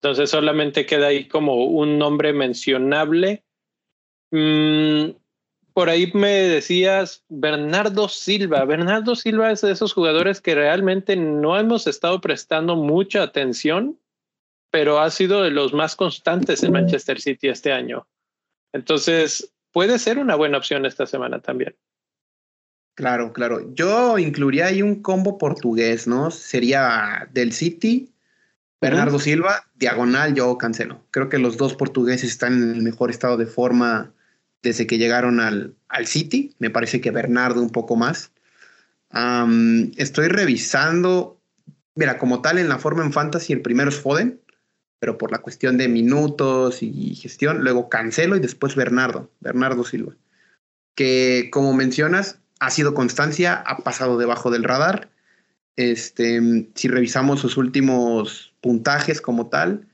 Entonces 0.00 0.30
solamente 0.30 0.86
queda 0.86 1.08
ahí 1.08 1.28
como 1.28 1.66
un 1.66 1.98
nombre 1.98 2.32
mencionable. 2.32 3.44
Mm, 4.30 5.10
por 5.74 5.90
ahí 5.90 6.10
me 6.14 6.28
decías 6.28 7.24
Bernardo 7.28 8.08
Silva. 8.08 8.64
Bernardo 8.64 9.14
Silva 9.14 9.50
es 9.50 9.60
de 9.60 9.72
esos 9.72 9.92
jugadores 9.92 10.40
que 10.40 10.54
realmente 10.54 11.14
no 11.14 11.58
hemos 11.58 11.86
estado 11.86 12.20
prestando 12.20 12.74
mucha 12.74 13.22
atención, 13.22 13.98
pero 14.70 15.00
ha 15.00 15.10
sido 15.10 15.42
de 15.42 15.50
los 15.50 15.74
más 15.74 15.94
constantes 15.94 16.62
en 16.62 16.72
Manchester 16.72 17.20
City 17.20 17.48
este 17.48 17.72
año. 17.72 18.06
Entonces 18.72 19.52
puede 19.72 19.98
ser 19.98 20.18
una 20.18 20.36
buena 20.36 20.58
opción 20.58 20.86
esta 20.86 21.06
semana 21.06 21.40
también. 21.40 21.76
Claro, 22.98 23.32
claro. 23.32 23.72
Yo 23.76 24.18
incluiría 24.18 24.66
ahí 24.66 24.82
un 24.82 25.00
combo 25.02 25.38
portugués, 25.38 26.08
¿no? 26.08 26.32
Sería 26.32 27.28
del 27.32 27.52
City, 27.52 28.12
Bernardo 28.80 29.20
Silva, 29.20 29.68
diagonal, 29.76 30.34
yo 30.34 30.58
cancelo. 30.58 31.00
Creo 31.12 31.28
que 31.28 31.38
los 31.38 31.56
dos 31.56 31.74
portugueses 31.74 32.28
están 32.28 32.54
en 32.54 32.74
el 32.74 32.82
mejor 32.82 33.10
estado 33.10 33.36
de 33.36 33.46
forma 33.46 34.12
desde 34.62 34.88
que 34.88 34.98
llegaron 34.98 35.38
al, 35.38 35.76
al 35.88 36.08
City. 36.08 36.56
Me 36.58 36.70
parece 36.70 37.00
que 37.00 37.12
Bernardo 37.12 37.62
un 37.62 37.70
poco 37.70 37.94
más. 37.94 38.32
estoy 39.96 40.26
revisando, 40.26 41.40
mira, 41.94 42.18
como 42.18 42.42
tal 42.42 42.58
en 42.58 42.68
la 42.68 42.80
forma 42.80 43.04
en 43.04 43.12
fantasy, 43.12 43.52
el 43.52 43.62
primero 43.62 43.90
es 43.90 44.00
Foden, 44.00 44.40
pero 44.98 45.18
por 45.18 45.30
la 45.30 45.38
cuestión 45.38 45.78
de 45.78 45.86
minutos 45.86 46.82
y 46.82 47.14
gestión, 47.14 47.62
luego 47.62 47.88
Cancelo 47.88 48.34
y 48.34 48.40
después 48.40 48.74
Bernardo, 48.74 49.30
Bernardo 49.38 49.84
Silva, 49.84 50.16
que 50.96 51.48
como 51.52 51.72
mencionas, 51.74 52.40
ha 52.60 52.70
sido 52.70 52.94
constancia, 52.94 53.54
ha 53.54 53.78
pasado 53.78 54.18
debajo 54.18 54.50
del 54.50 54.64
radar. 54.64 55.10
Este, 55.76 56.68
si 56.74 56.88
revisamos 56.88 57.40
sus 57.40 57.56
últimos 57.56 58.54
puntajes 58.60 59.20
como 59.20 59.48
tal, 59.48 59.86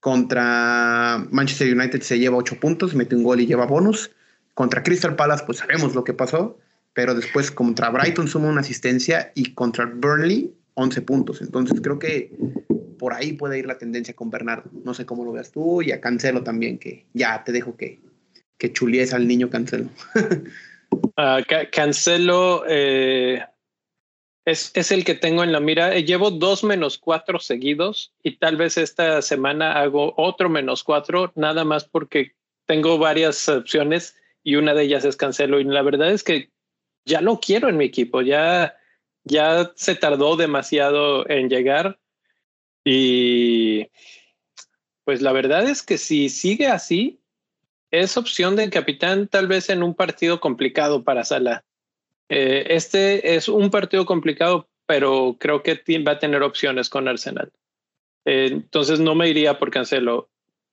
contra 0.00 1.26
Manchester 1.30 1.74
United 1.74 2.02
se 2.02 2.18
lleva 2.18 2.36
ocho 2.36 2.60
puntos, 2.60 2.94
mete 2.94 3.16
un 3.16 3.22
gol 3.22 3.40
y 3.40 3.46
lleva 3.46 3.64
bonus. 3.64 4.10
Contra 4.52 4.82
Crystal 4.82 5.16
Palace, 5.16 5.44
pues 5.46 5.58
sabemos 5.58 5.94
lo 5.94 6.04
que 6.04 6.12
pasó, 6.12 6.58
pero 6.92 7.14
después 7.14 7.50
contra 7.50 7.90
Brighton 7.90 8.28
suma 8.28 8.48
una 8.48 8.60
asistencia 8.60 9.32
y 9.34 9.54
contra 9.54 9.86
Burnley 9.86 10.54
11 10.74 11.02
puntos. 11.02 11.40
Entonces 11.40 11.80
creo 11.80 11.98
que 11.98 12.36
por 12.98 13.14
ahí 13.14 13.32
puede 13.32 13.58
ir 13.58 13.66
la 13.66 13.78
tendencia 13.78 14.14
con 14.14 14.30
Bernardo. 14.30 14.70
No 14.84 14.94
sé 14.94 15.06
cómo 15.06 15.24
lo 15.24 15.32
veas 15.32 15.50
tú 15.50 15.82
y 15.82 15.92
a 15.92 16.00
Cancelo 16.00 16.42
también, 16.42 16.78
que 16.78 17.06
ya 17.14 17.42
te 17.42 17.52
dejo 17.52 17.76
que, 17.76 18.00
que 18.58 18.72
chulies 18.72 19.14
al 19.14 19.26
niño 19.26 19.50
Cancelo. 19.50 19.88
Ah, 21.16 21.40
Cancelo 21.70 22.64
eh, 22.68 23.44
es, 24.44 24.72
es, 24.74 24.92
el 24.92 25.04
que 25.04 25.14
tengo 25.14 25.42
en 25.44 25.52
la 25.52 25.60
mira. 25.60 25.94
Eh, 25.94 26.04
llevo 26.04 26.30
dos 26.30 26.64
menos 26.64 26.98
cuatro 26.98 27.38
seguidos 27.38 28.12
y 28.22 28.36
tal 28.36 28.56
vez 28.56 28.76
esta 28.76 29.22
semana 29.22 29.80
hago 29.80 30.14
otro 30.16 30.48
menos 30.48 30.84
cuatro, 30.84 31.32
nada 31.34 31.64
más 31.64 31.84
porque 31.84 32.34
tengo 32.66 32.98
varias 32.98 33.48
opciones 33.48 34.16
y 34.42 34.56
una 34.56 34.74
de 34.74 34.84
ellas 34.84 35.04
es 35.04 35.16
Cancelo. 35.16 35.60
Y 35.60 35.64
la 35.64 35.82
verdad 35.82 36.10
es 36.10 36.22
que 36.22 36.50
ya 37.04 37.20
lo 37.20 37.40
quiero 37.40 37.68
en 37.68 37.76
mi 37.76 37.86
equipo, 37.86 38.22
ya, 38.22 38.76
ya 39.24 39.72
se 39.76 39.94
tardó 39.94 40.36
demasiado 40.36 41.28
en 41.28 41.48
llegar. 41.48 41.98
Y 42.84 43.88
pues 45.04 45.22
la 45.22 45.32
verdad 45.32 45.68
es 45.68 45.82
que 45.82 45.98
si 45.98 46.28
sigue 46.28 46.66
así, 46.66 47.20
es 48.02 48.16
opción 48.16 48.56
del 48.56 48.70
capitán 48.70 49.28
tal 49.28 49.46
vez 49.46 49.70
en 49.70 49.82
un 49.82 49.94
partido 49.94 50.40
complicado 50.40 51.04
para 51.04 51.24
Salah. 51.24 51.64
Eh, 52.28 52.66
este 52.70 53.36
es 53.36 53.48
un 53.48 53.70
partido 53.70 54.04
complicado, 54.04 54.68
pero 54.86 55.36
creo 55.38 55.62
que 55.62 55.80
va 56.06 56.12
a 56.12 56.18
tener 56.18 56.42
opciones 56.42 56.90
con 56.90 57.06
Arsenal. 57.06 57.52
Eh, 58.24 58.48
entonces 58.50 58.98
no 58.98 59.14
me 59.14 59.28
iría 59.28 59.58
por 59.58 59.70
Cancelo, 59.70 60.28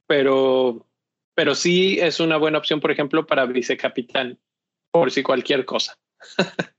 pero, 0.08 0.88
pero 1.36 1.54
sí 1.54 2.00
es 2.00 2.20
una 2.20 2.38
buena 2.38 2.58
opción, 2.58 2.80
por 2.80 2.92
ejemplo, 2.92 3.28
para 3.28 3.46
vicecapitán, 3.46 4.40
por 4.90 5.12
si 5.12 5.22
cualquier 5.22 5.66
cosa. 5.66 6.00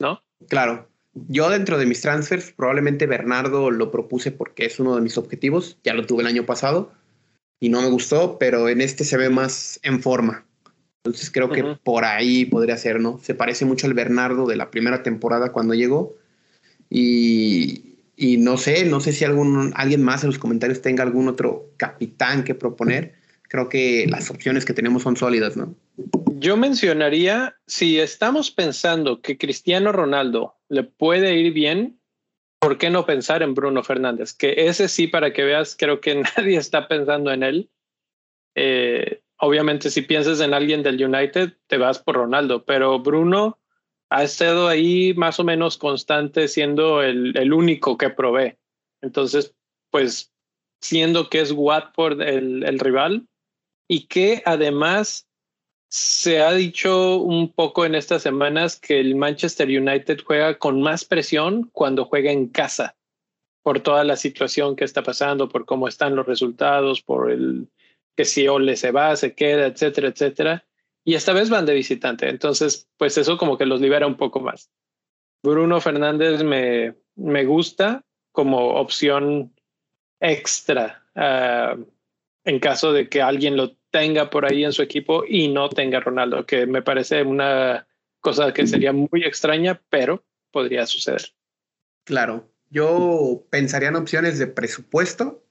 ¿No? 0.00 0.22
Claro. 0.48 0.88
Yo 1.12 1.50
dentro 1.50 1.76
de 1.76 1.86
mis 1.86 2.00
transfers, 2.00 2.52
probablemente 2.52 3.06
Bernardo 3.06 3.70
lo 3.70 3.90
propuse 3.90 4.30
porque 4.30 4.64
es 4.64 4.78
uno 4.80 4.94
de 4.94 5.02
mis 5.02 5.18
objetivos, 5.18 5.78
ya 5.82 5.92
lo 5.92 6.06
tuve 6.06 6.22
el 6.22 6.28
año 6.28 6.46
pasado 6.46 6.92
y 7.60 7.68
no 7.68 7.82
me 7.82 7.90
gustó, 7.90 8.38
pero 8.38 8.68
en 8.68 8.80
este 8.80 9.04
se 9.04 9.18
ve 9.18 9.28
más 9.28 9.78
en 9.82 10.02
forma. 10.02 10.46
Entonces 11.04 11.30
creo 11.30 11.50
que 11.50 11.62
por 11.82 12.04
ahí 12.04 12.46
podría 12.46 12.76
ser, 12.76 13.00
¿no? 13.00 13.20
Se 13.22 13.34
parece 13.34 13.64
mucho 13.64 13.86
al 13.86 13.94
Bernardo 13.94 14.46
de 14.46 14.56
la 14.56 14.70
primera 14.70 15.02
temporada 15.02 15.52
cuando 15.52 15.74
llegó. 15.74 16.16
Y, 16.90 17.96
y 18.16 18.36
no 18.38 18.56
sé, 18.56 18.84
no 18.84 19.00
sé 19.00 19.12
si 19.12 19.24
algún, 19.24 19.72
alguien 19.76 20.02
más 20.02 20.24
en 20.24 20.28
los 20.28 20.38
comentarios 20.38 20.82
tenga 20.82 21.02
algún 21.02 21.28
otro 21.28 21.70
capitán 21.76 22.44
que 22.44 22.54
proponer. 22.54 23.14
Creo 23.42 23.68
que 23.68 24.06
las 24.08 24.30
opciones 24.30 24.64
que 24.64 24.74
tenemos 24.74 25.02
son 25.02 25.16
sólidas, 25.16 25.56
¿no? 25.56 25.74
Yo 26.38 26.56
mencionaría, 26.56 27.56
si 27.66 27.98
estamos 27.98 28.50
pensando 28.50 29.20
que 29.20 29.36
Cristiano 29.36 29.92
Ronaldo 29.92 30.54
le 30.68 30.84
puede 30.84 31.36
ir 31.38 31.52
bien, 31.52 31.99
¿por 32.60 32.78
qué 32.78 32.90
no 32.90 33.06
pensar 33.06 33.42
en 33.42 33.54
Bruno 33.54 33.82
Fernández? 33.82 34.32
Que 34.32 34.54
ese 34.68 34.88
sí, 34.88 35.08
para 35.08 35.32
que 35.32 35.42
veas, 35.42 35.74
creo 35.76 36.00
que 36.00 36.14
nadie 36.36 36.58
está 36.58 36.86
pensando 36.86 37.32
en 37.32 37.42
él. 37.42 37.70
Eh, 38.54 39.22
obviamente 39.38 39.90
si 39.90 40.02
piensas 40.02 40.40
en 40.40 40.54
alguien 40.54 40.82
del 40.82 41.02
United, 41.02 41.54
te 41.66 41.78
vas 41.78 41.98
por 41.98 42.16
Ronaldo, 42.16 42.64
pero 42.64 43.00
Bruno 43.00 43.58
ha 44.10 44.22
estado 44.24 44.68
ahí 44.68 45.14
más 45.14 45.40
o 45.40 45.44
menos 45.44 45.78
constante 45.78 46.48
siendo 46.48 47.02
el, 47.02 47.52
único 47.52 47.96
que 47.96 48.10
provee. 48.10 48.56
Entonces, 49.02 49.54
pues 49.90 50.32
siendo 50.82 51.30
que 51.30 51.40
es 51.40 51.52
Watford 51.52 52.20
el, 52.20 52.64
el 52.64 52.78
rival 52.78 53.26
y 53.88 54.06
que 54.06 54.42
además 54.44 55.29
se 55.90 56.40
ha 56.40 56.52
dicho 56.52 57.18
un 57.18 57.52
poco 57.52 57.84
en 57.84 57.96
estas 57.96 58.22
semanas 58.22 58.78
que 58.78 59.00
el 59.00 59.16
Manchester 59.16 59.66
United 59.68 60.20
juega 60.24 60.56
con 60.56 60.80
más 60.80 61.04
presión 61.04 61.68
cuando 61.72 62.04
juega 62.04 62.30
en 62.30 62.46
casa, 62.46 62.96
por 63.64 63.80
toda 63.80 64.04
la 64.04 64.14
situación 64.14 64.76
que 64.76 64.84
está 64.84 65.02
pasando, 65.02 65.48
por 65.48 65.66
cómo 65.66 65.88
están 65.88 66.14
los 66.14 66.26
resultados, 66.26 67.02
por 67.02 67.32
el, 67.32 67.68
que 68.16 68.24
si 68.24 68.46
Ole 68.46 68.76
se 68.76 68.92
va, 68.92 69.16
se 69.16 69.34
queda, 69.34 69.66
etcétera, 69.66 70.08
etcétera. 70.08 70.64
Y 71.04 71.14
esta 71.14 71.32
vez 71.32 71.50
van 71.50 71.66
de 71.66 71.74
visitante. 71.74 72.28
Entonces, 72.28 72.88
pues 72.96 73.18
eso 73.18 73.36
como 73.36 73.58
que 73.58 73.66
los 73.66 73.80
libera 73.80 74.06
un 74.06 74.16
poco 74.16 74.38
más. 74.38 74.70
Bruno 75.42 75.80
Fernández 75.80 76.44
me, 76.44 76.94
me 77.16 77.44
gusta 77.44 78.04
como 78.30 78.74
opción 78.74 79.52
extra 80.20 81.04
uh, 81.16 81.84
en 82.44 82.60
caso 82.60 82.92
de 82.92 83.08
que 83.08 83.22
alguien 83.22 83.56
lo 83.56 83.79
tenga 83.90 84.30
por 84.30 84.50
ahí 84.50 84.64
en 84.64 84.72
su 84.72 84.82
equipo 84.82 85.24
y 85.26 85.48
no 85.48 85.68
tenga 85.68 86.00
Ronaldo, 86.00 86.46
que 86.46 86.66
me 86.66 86.82
parece 86.82 87.22
una 87.22 87.86
cosa 88.20 88.52
que 88.52 88.66
sería 88.66 88.92
muy 88.92 89.24
extraña, 89.24 89.80
pero 89.90 90.24
podría 90.50 90.86
suceder. 90.86 91.22
Claro, 92.04 92.50
yo 92.68 93.44
pensaría 93.50 93.88
en 93.88 93.96
opciones 93.96 94.38
de 94.38 94.46
presupuesto 94.46 95.42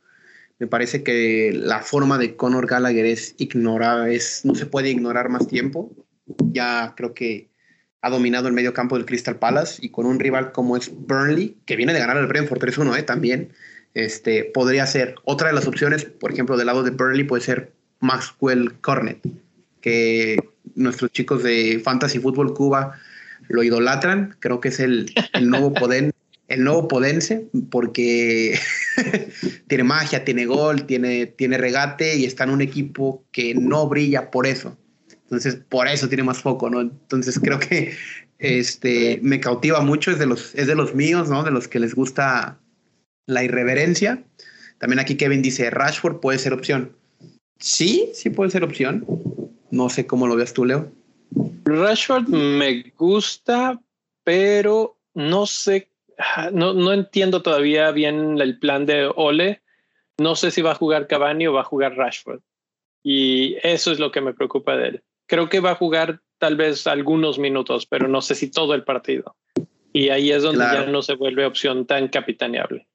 me 0.59 0.67
parece 0.67 1.03
que 1.03 1.51
la 1.53 1.79
forma 1.79 2.17
de 2.17 2.35
Conor 2.35 2.67
Gallagher 2.67 3.05
es 3.05 3.33
ignorar, 3.37 4.09
es, 4.09 4.43
no 4.43 4.55
se 4.55 4.65
puede 4.65 4.89
ignorar 4.89 5.29
más 5.29 5.47
tiempo. 5.47 5.89
Ya 6.51 6.93
creo 6.97 7.13
que 7.13 7.49
ha 8.01 8.09
dominado 8.09 8.49
el 8.49 8.53
medio 8.53 8.73
campo 8.73 8.97
del 8.97 9.05
Crystal 9.05 9.39
Palace 9.39 9.79
y 9.83 9.89
con 9.89 10.05
un 10.05 10.19
rival 10.19 10.51
como 10.51 10.75
es 10.75 10.91
Burnley, 10.93 11.57
que 11.65 11.77
viene 11.77 11.93
de 11.93 11.99
ganar 11.99 12.17
el 12.17 12.27
Brentford 12.27 12.59
3-1 12.59 12.99
eh, 12.99 13.03
también, 13.03 13.53
este, 13.93 14.43
podría 14.53 14.85
ser 14.85 15.15
otra 15.23 15.47
de 15.47 15.53
las 15.53 15.65
opciones, 15.65 16.05
por 16.05 16.31
ejemplo, 16.31 16.57
del 16.57 16.67
lado 16.67 16.83
de 16.83 16.91
Burnley 16.91 17.23
puede 17.23 17.41
ser 17.41 17.73
Maxwell 17.99 18.73
Cornet, 18.81 19.19
que 19.81 20.37
nuestros 20.75 21.11
chicos 21.11 21.43
de 21.43 21.81
Fantasy 21.83 22.19
Football 22.19 22.53
Cuba 22.53 22.99
lo 23.47 23.63
idolatran, 23.63 24.35
creo 24.39 24.59
que 24.59 24.69
es 24.69 24.79
el, 24.79 25.11
nuevo 25.41 25.73
poder 25.73 26.13
el 26.49 26.63
nuevo 26.63 26.87
Podense, 26.87 27.47
porque 27.69 28.59
tiene 29.67 29.83
magia, 29.83 30.25
tiene 30.25 30.47
gol, 30.47 30.85
tiene, 30.87 31.27
tiene 31.27 31.59
regate 31.59 32.17
y 32.17 32.25
está 32.25 32.43
en 32.43 32.49
un 32.49 32.61
equipo 32.61 33.23
que 33.31 33.53
no 33.53 33.87
brilla 33.87 34.31
por 34.31 34.47
eso. 34.47 34.75
Entonces, 35.23 35.59
por 35.69 35.87
eso 35.87 36.07
tiene 36.09 36.23
más 36.23 36.39
foco, 36.39 36.71
¿no? 36.71 36.81
Entonces, 36.81 37.39
creo 37.39 37.59
que 37.59 37.95
este, 38.39 39.19
me 39.21 39.39
cautiva 39.39 39.81
mucho, 39.81 40.09
es 40.09 40.17
de, 40.17 40.25
los, 40.25 40.55
es 40.55 40.65
de 40.65 40.73
los 40.73 40.95
míos, 40.95 41.29
¿no? 41.29 41.43
De 41.43 41.51
los 41.51 41.67
que 41.67 41.79
les 41.79 41.93
gusta 41.93 42.57
la 43.27 43.43
irreverencia. 43.43 44.23
También 44.79 44.99
aquí 44.99 45.17
Kevin 45.17 45.43
dice, 45.43 45.69
Rashford 45.69 46.19
puede 46.19 46.39
ser 46.39 46.53
opción. 46.53 46.93
Sí, 47.59 48.09
sí 48.13 48.29
puede 48.29 48.49
ser 48.49 48.63
opción. 48.63 49.05
No 49.69 49.89
sé 49.89 50.07
cómo 50.07 50.27
lo 50.27 50.35
veas 50.35 50.53
tú, 50.53 50.65
Leo. 50.65 50.91
Rashford 51.65 52.27
me 52.27 52.91
gusta, 52.97 53.79
pero 54.23 54.97
no 55.13 55.45
sé 55.45 55.89
no, 56.51 56.73
no 56.73 56.93
entiendo 56.93 57.41
todavía 57.41 57.91
bien 57.91 58.39
el 58.39 58.59
plan 58.59 58.85
de 58.85 59.11
Ole. 59.15 59.61
No 60.17 60.35
sé 60.35 60.51
si 60.51 60.61
va 60.61 60.71
a 60.71 60.75
jugar 60.75 61.07
Cavani 61.07 61.47
o 61.47 61.53
va 61.53 61.61
a 61.61 61.65
jugar 61.65 61.95
Rashford. 61.95 62.41
Y 63.03 63.55
eso 63.63 63.91
es 63.91 63.99
lo 63.99 64.11
que 64.11 64.21
me 64.21 64.33
preocupa 64.33 64.75
de 64.75 64.87
él. 64.89 65.03
Creo 65.27 65.47
que 65.49 65.61
va 65.61 65.71
a 65.71 65.75
jugar 65.75 66.19
tal 66.37 66.55
vez 66.55 66.87
algunos 66.87 67.39
minutos, 67.39 67.85
pero 67.85 68.07
no 68.07 68.21
sé 68.21 68.35
si 68.35 68.51
todo 68.51 68.73
el 68.73 68.83
partido. 68.83 69.35
Y 69.93 70.09
ahí 70.09 70.31
es 70.31 70.43
donde 70.43 70.63
ya 70.65 70.85
no 70.85 71.01
se 71.01 71.15
vuelve 71.15 71.45
opción 71.45 71.85
tan 71.85 72.09
capitaneable. 72.09 72.87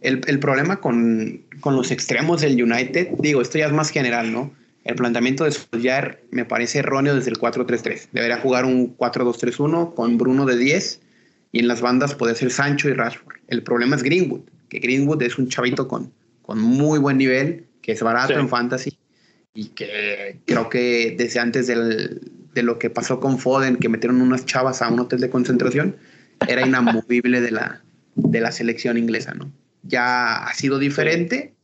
El, 0.00 0.20
el 0.26 0.38
problema 0.38 0.80
con, 0.80 1.42
con, 1.60 1.76
los 1.76 1.90
extremos 1.90 2.40
del 2.40 2.62
United, 2.62 3.08
digo, 3.20 3.40
esto 3.40 3.58
ya 3.58 3.66
es 3.66 3.72
más 3.72 3.90
general, 3.90 4.32
¿no? 4.32 4.52
El 4.84 4.96
planteamiento 4.96 5.44
de 5.44 5.52
Solskjaer 5.52 6.22
me 6.30 6.44
parece 6.44 6.80
erróneo 6.80 7.14
desde 7.14 7.30
el 7.30 7.38
4-3-3. 7.38 8.08
Debería 8.12 8.38
jugar 8.38 8.66
un 8.66 8.96
4-2-3-1 8.98 9.94
con 9.94 10.18
Bruno 10.18 10.44
de 10.44 10.58
10 10.58 11.00
y 11.52 11.60
en 11.60 11.68
las 11.68 11.80
bandas 11.80 12.14
puede 12.14 12.34
ser 12.34 12.50
Sancho 12.50 12.88
y 12.90 12.92
Rashford. 12.92 13.36
El 13.48 13.62
problema 13.62 13.96
es 13.96 14.02
Greenwood, 14.02 14.42
que 14.68 14.80
Greenwood 14.80 15.22
es 15.22 15.38
un 15.38 15.48
chavito 15.48 15.88
con, 15.88 16.12
con 16.42 16.60
muy 16.60 16.98
buen 16.98 17.16
nivel, 17.16 17.66
que 17.80 17.92
es 17.92 18.02
barato 18.02 18.38
en 18.38 18.48
fantasy 18.48 18.98
y 19.54 19.68
que 19.68 20.40
creo 20.44 20.68
que 20.68 21.14
desde 21.16 21.40
antes 21.40 21.66
del, 21.66 22.20
de 22.52 22.62
lo 22.62 22.78
que 22.78 22.90
pasó 22.90 23.20
con 23.20 23.38
Foden, 23.38 23.76
que 23.76 23.88
metieron 23.88 24.20
unas 24.20 24.44
chavas 24.44 24.82
a 24.82 24.88
un 24.88 25.00
hotel 25.00 25.20
de 25.20 25.30
concentración, 25.30 25.96
era 26.48 26.66
inamovible 26.66 27.40
de 27.40 27.52
la, 27.52 27.82
de 28.16 28.40
la 28.40 28.52
selección 28.52 28.98
inglesa, 28.98 29.32
¿no? 29.34 29.50
Ya 29.84 30.44
ha 30.44 30.54
sido 30.54 30.78
diferente. 30.78 31.54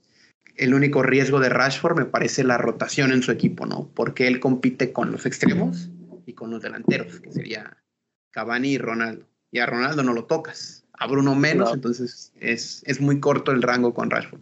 El 0.57 0.75
único 0.75 1.03
riesgo 1.03 1.41
de 1.41 1.49
Rashford 1.49 1.97
me 1.97 2.05
parece 2.05 2.45
la 2.45 2.59
rotación 2.59 3.13
en 3.13 3.23
su 3.23 3.33
equipo, 3.33 3.67
¿no? 3.67 3.91
Porque 3.95 4.29
él 4.29 4.41
compite 4.41 4.93
con 4.93 5.11
los 5.11 5.27
extremos 5.27 5.89
y 6.27 6.35
con 6.35 6.51
los 6.51 6.63
delanteros, 6.63 7.21
que 7.21 7.33
sería 7.33 7.79
Cavani 8.31 8.73
y 8.73 8.79
Ronaldo 8.79 9.31
y 9.51 9.59
a 9.59 9.67
Ronaldo 9.67 10.03
no 10.03 10.13
lo 10.13 10.25
tocas. 10.25 10.85
A 10.93 11.07
Bruno 11.07 11.35
menos, 11.35 11.73
entonces 11.73 12.33
es, 12.41 12.83
es 12.87 13.01
muy 13.01 13.21
corto 13.21 13.53
el 13.53 13.63
rango 13.63 13.95
con 13.95 14.11
Rashford. 14.11 14.41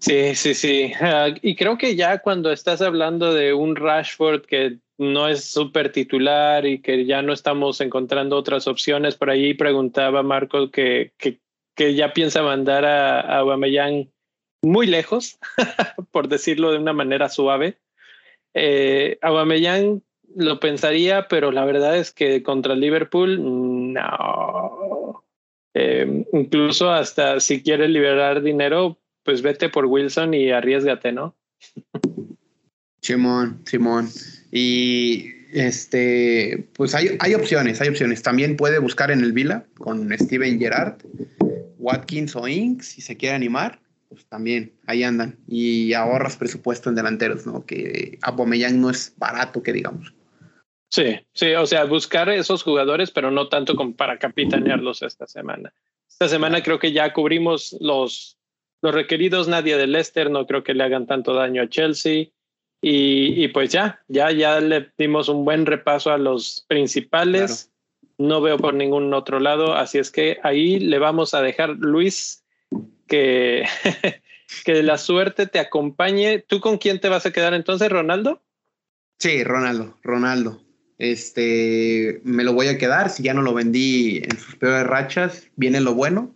Sí, 0.00 0.34
sí, 0.34 0.54
sí. 0.54 0.92
Ah, 1.00 1.28
y 1.40 1.56
creo 1.56 1.78
que 1.78 1.94
ya 1.94 2.18
cuando 2.18 2.50
estás 2.50 2.82
hablando 2.82 3.32
de 3.32 3.54
un 3.54 3.76
Rashford 3.76 4.42
que 4.42 4.78
no 4.98 5.28
es 5.28 5.44
súper 5.44 5.92
titular 5.92 6.66
y 6.66 6.80
que 6.80 7.06
ya 7.06 7.22
no 7.22 7.32
estamos 7.32 7.80
encontrando 7.80 8.36
otras 8.36 8.66
opciones, 8.66 9.14
por 9.14 9.30
ahí 9.30 9.54
preguntaba 9.54 10.22
Marco 10.22 10.70
que, 10.70 11.12
que, 11.16 11.40
que 11.80 11.94
ya 11.94 12.12
piensa 12.12 12.42
mandar 12.42 12.84
a, 12.84 13.38
a 13.38 13.94
muy 14.62 14.86
lejos, 14.86 15.38
por 16.12 16.28
decirlo 16.28 16.72
de 16.72 16.76
una 16.76 16.92
manera 16.92 17.30
suave. 17.30 17.78
Eh, 18.52 19.16
Aubameyang 19.22 20.02
lo 20.36 20.60
pensaría, 20.60 21.26
pero 21.26 21.50
la 21.50 21.64
verdad 21.64 21.96
es 21.96 22.12
que 22.12 22.42
contra 22.42 22.74
Liverpool, 22.74 23.94
no. 23.94 25.24
Eh, 25.72 26.26
incluso 26.34 26.90
hasta 26.90 27.40
si 27.40 27.62
quieres 27.62 27.88
liberar 27.88 28.42
dinero, 28.42 28.98
pues 29.22 29.40
vete 29.40 29.70
por 29.70 29.86
Wilson 29.86 30.34
y 30.34 30.50
arriesgate, 30.50 31.12
¿no? 31.12 31.34
Simón, 33.00 33.62
Simón. 33.64 34.10
Y 34.52 35.30
este, 35.54 36.68
pues 36.74 36.94
hay, 36.94 37.16
hay 37.20 37.32
opciones, 37.32 37.80
hay 37.80 37.88
opciones. 37.88 38.20
También 38.20 38.58
puede 38.58 38.78
buscar 38.80 39.10
en 39.10 39.20
el 39.20 39.32
Vila 39.32 39.64
con 39.78 40.12
Steven 40.18 40.58
Gerrard, 40.58 40.98
Watkins 41.80 42.36
o 42.36 42.46
Inks, 42.46 42.86
si 42.88 43.00
se 43.00 43.16
quiere 43.16 43.34
animar 43.34 43.80
pues 44.10 44.26
también 44.26 44.72
ahí 44.86 45.04
andan 45.04 45.38
y 45.46 45.94
ahorras 45.94 46.36
presupuesto 46.36 46.88
en 46.88 46.96
delanteros, 46.96 47.46
¿no? 47.46 47.64
Que 47.64 48.18
Aubameyang 48.22 48.80
no 48.80 48.90
es 48.90 49.14
barato, 49.16 49.62
que 49.62 49.72
digamos. 49.72 50.12
Sí, 50.90 51.20
sí, 51.32 51.54
o 51.54 51.64
sea, 51.64 51.84
buscar 51.84 52.28
esos 52.28 52.64
jugadores, 52.64 53.12
pero 53.12 53.30
no 53.30 53.48
tanto 53.48 53.76
como 53.76 53.94
para 53.94 54.18
capitanearlos 54.18 55.02
esta 55.02 55.28
semana. 55.28 55.72
Esta 56.08 56.28
semana 56.28 56.60
creo 56.60 56.80
que 56.80 56.90
ya 56.90 57.12
cubrimos 57.12 57.76
los, 57.80 58.36
los 58.82 58.92
requeridos, 58.92 59.46
nadie 59.46 59.76
de 59.76 59.86
Leicester, 59.86 60.28
no 60.28 60.44
creo 60.44 60.64
que 60.64 60.74
le 60.74 60.82
hagan 60.82 61.06
tanto 61.06 61.32
daño 61.32 61.62
a 61.62 61.68
Chelsea. 61.68 62.30
Y, 62.82 63.44
y 63.44 63.48
pues 63.48 63.70
ya, 63.70 64.02
ya, 64.08 64.32
ya 64.32 64.58
le 64.58 64.90
dimos 64.98 65.28
un 65.28 65.44
buen 65.44 65.66
repaso 65.66 66.10
a 66.10 66.18
los 66.18 66.64
principales. 66.66 67.70
No 68.20 68.42
veo 68.42 68.58
por 68.58 68.74
ningún 68.74 69.14
otro 69.14 69.40
lado, 69.40 69.74
así 69.74 69.96
es 69.96 70.10
que 70.10 70.36
ahí 70.42 70.78
le 70.78 70.98
vamos 70.98 71.32
a 71.32 71.40
dejar, 71.40 71.70
Luis, 71.70 72.44
que, 73.06 73.64
que 74.66 74.82
la 74.82 74.98
suerte 74.98 75.46
te 75.46 75.58
acompañe. 75.58 76.40
¿Tú 76.46 76.60
con 76.60 76.76
quién 76.76 77.00
te 77.00 77.08
vas 77.08 77.24
a 77.24 77.32
quedar 77.32 77.54
entonces, 77.54 77.88
Ronaldo? 77.88 78.42
Sí, 79.18 79.42
Ronaldo, 79.42 79.96
Ronaldo. 80.02 80.60
Este, 80.98 82.20
me 82.22 82.44
lo 82.44 82.52
voy 82.52 82.66
a 82.66 82.76
quedar. 82.76 83.08
Si 83.08 83.22
ya 83.22 83.32
no 83.32 83.40
lo 83.40 83.54
vendí 83.54 84.18
en 84.18 84.38
sus 84.38 84.54
peores 84.56 84.86
rachas, 84.86 85.46
viene 85.56 85.80
lo 85.80 85.94
bueno. 85.94 86.34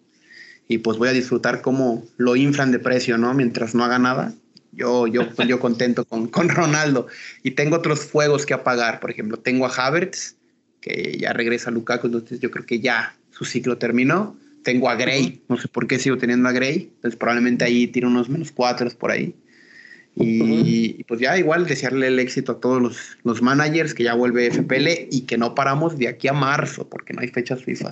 Y 0.67 0.79
pues 0.79 0.97
voy 0.97 1.11
a 1.11 1.13
disfrutar 1.13 1.61
cómo 1.61 2.03
lo 2.17 2.35
inflan 2.35 2.73
de 2.73 2.79
precio, 2.79 3.19
¿no? 3.19 3.35
Mientras 3.35 3.75
no 3.75 3.85
haga 3.85 3.99
nada. 3.99 4.33
Yo, 4.73 5.07
yo, 5.07 5.29
pues 5.35 5.49
yo 5.49 5.61
contento 5.61 6.07
con, 6.07 6.29
con 6.29 6.49
Ronaldo. 6.49 7.09
Y 7.43 7.51
tengo 7.51 7.77
otros 7.77 8.07
fuegos 8.07 8.47
que 8.47 8.55
apagar. 8.55 9.01
Por 9.01 9.11
ejemplo, 9.11 9.39
tengo 9.39 9.67
a 9.67 9.69
Havertz, 9.69 10.37
que 10.85 11.17
ya 11.19 11.33
regresa 11.33 11.71
Lukaku, 11.71 12.09
entonces 12.09 12.41
yo 12.41 12.51
creo 12.51 12.67
que 12.67 12.79
ya 12.79 13.17
su 13.31 13.47
ciclo 13.47 13.79
terminó. 13.79 14.37
Tengo 14.63 14.91
a 14.91 14.97
Gray, 14.97 15.41
no 15.49 15.57
sé 15.57 15.67
por 15.67 15.87
qué 15.87 15.99
sigo 15.99 16.19
teniendo 16.19 16.47
a 16.47 16.53
Gray, 16.53 16.93
pues 17.01 17.17
probablemente 17.17 17.65
ahí 17.65 17.87
tiene 17.87 18.09
unos 18.09 18.29
menos 18.29 18.53
cuatro 18.53 18.91
por 18.99 19.11
ahí. 19.11 19.35
Y, 20.17 21.03
pues 21.05 21.21
ya 21.21 21.37
igual 21.39 21.67
desearle 21.67 22.09
el 22.09 22.19
éxito 22.19 22.53
a 22.53 22.61
todos 22.61 22.81
los, 22.81 23.17
los, 23.25 23.43
managers 23.43 23.95
que 23.95 24.05
ya 24.05 24.15
vuelve 24.15 24.51
FPL 24.51 25.09
y 25.11 25.23
que 25.23 25.39
no 25.39 25.55
paramos 25.55 25.99
de 25.99 26.07
aquí 26.07 26.29
a 26.29 26.33
marzo 26.33 26.89
porque 26.89 27.15
no 27.15 27.23
hay 27.23 27.29
fechas 27.29 27.65
FIFA. 27.65 27.91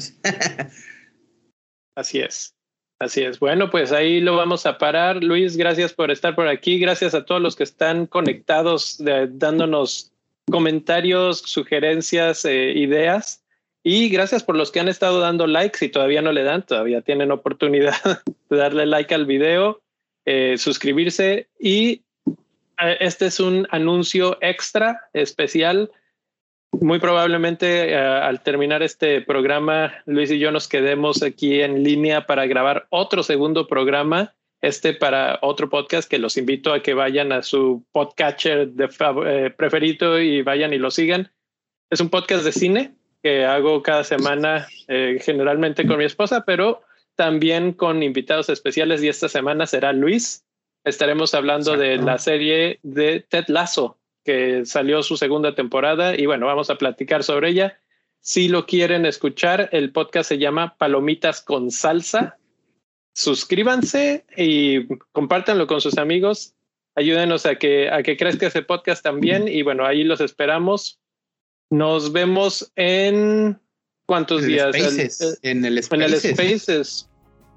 Así 1.96 2.20
es. 2.20 2.54
Así 3.00 3.22
es. 3.22 3.40
Bueno, 3.40 3.70
pues 3.70 3.90
ahí 3.90 4.20
lo 4.20 4.36
vamos 4.36 4.66
a 4.66 4.78
parar. 4.78 5.24
Luis, 5.24 5.56
gracias 5.56 5.92
por 5.92 6.10
estar 6.10 6.36
por 6.36 6.46
aquí. 6.46 6.78
Gracias 6.78 7.14
a 7.14 7.24
todos 7.24 7.40
los 7.40 7.56
que 7.56 7.64
están 7.64 8.06
conectados, 8.06 9.02
dándonos 9.30 10.11
comentarios, 10.50 11.38
sugerencias, 11.38 12.44
eh, 12.44 12.72
ideas. 12.76 13.42
Y 13.84 14.08
gracias 14.10 14.44
por 14.44 14.56
los 14.56 14.70
que 14.70 14.80
han 14.80 14.88
estado 14.88 15.20
dando 15.20 15.46
likes. 15.46 15.78
Si 15.78 15.88
todavía 15.88 16.22
no 16.22 16.32
le 16.32 16.44
dan, 16.44 16.64
todavía 16.64 17.02
tienen 17.02 17.32
oportunidad 17.32 17.94
de 18.50 18.56
darle 18.56 18.86
like 18.86 19.14
al 19.14 19.26
video, 19.26 19.82
eh, 20.24 20.56
suscribirse. 20.56 21.48
Y 21.58 22.02
eh, 22.82 22.96
este 23.00 23.26
es 23.26 23.40
un 23.40 23.66
anuncio 23.70 24.38
extra 24.40 25.08
especial. 25.12 25.90
Muy 26.80 27.00
probablemente 27.00 27.90
eh, 27.90 27.96
al 27.96 28.42
terminar 28.42 28.82
este 28.82 29.20
programa, 29.20 29.92
Luis 30.06 30.30
y 30.30 30.38
yo 30.38 30.50
nos 30.50 30.68
quedemos 30.68 31.22
aquí 31.22 31.60
en 31.60 31.82
línea 31.82 32.26
para 32.26 32.46
grabar 32.46 32.86
otro 32.90 33.22
segundo 33.22 33.66
programa, 33.66 34.34
este 34.62 34.94
para 34.94 35.40
otro 35.42 35.68
podcast 35.68 36.08
que 36.08 36.18
los 36.18 36.36
invito 36.36 36.72
a 36.72 36.82
que 36.82 36.94
vayan 36.94 37.32
a 37.32 37.42
su 37.42 37.84
podcatcher 37.92 38.68
de, 38.68 39.50
preferido 39.50 40.20
y 40.20 40.42
vayan 40.42 40.72
y 40.72 40.78
lo 40.78 40.90
sigan. 40.90 41.32
Es 41.90 42.00
un 42.00 42.08
podcast 42.08 42.44
de 42.44 42.52
cine, 42.52 42.94
que 43.22 43.44
hago 43.44 43.82
cada 43.82 44.04
semana, 44.04 44.68
eh, 44.88 45.18
generalmente 45.20 45.86
con 45.86 45.98
mi 45.98 46.04
esposa, 46.04 46.44
pero 46.46 46.82
también 47.16 47.72
con 47.72 48.02
invitados 48.02 48.48
especiales 48.48 49.02
y 49.02 49.08
esta 49.08 49.28
semana 49.28 49.66
será 49.66 49.92
Luis. 49.92 50.44
Estaremos 50.84 51.34
hablando 51.34 51.76
de 51.76 51.96
la 51.98 52.18
serie 52.18 52.78
de 52.82 53.20
Ted 53.20 53.44
Lasso, 53.48 53.98
que 54.24 54.64
salió 54.64 55.02
su 55.02 55.16
segunda 55.16 55.54
temporada 55.54 56.16
y 56.16 56.26
bueno, 56.26 56.46
vamos 56.46 56.70
a 56.70 56.78
platicar 56.78 57.24
sobre 57.24 57.50
ella. 57.50 57.80
Si 58.20 58.48
lo 58.48 58.66
quieren 58.66 59.06
escuchar, 59.06 59.68
el 59.72 59.90
podcast 59.90 60.28
se 60.28 60.38
llama 60.38 60.76
Palomitas 60.78 61.40
con 61.42 61.72
Salsa. 61.72 62.38
Suscríbanse 63.14 64.24
y 64.36 64.86
compártanlo 65.12 65.66
con 65.66 65.80
sus 65.80 65.98
amigos. 65.98 66.54
Ayúdenos 66.94 67.46
a 67.46 67.56
que, 67.56 67.90
a 67.90 68.02
que 68.02 68.16
crezca 68.16 68.46
ese 68.46 68.62
podcast 68.62 69.02
también 69.02 69.48
y 69.48 69.62
bueno, 69.62 69.86
ahí 69.86 70.04
los 70.04 70.20
esperamos 70.20 71.02
nos 71.72 72.12
vemos 72.12 72.70
en 72.76 73.58
cuántos 74.06 74.44
días? 74.44 74.74
en 75.42 75.64
el 75.64 75.82
Spaces. 75.82 77.08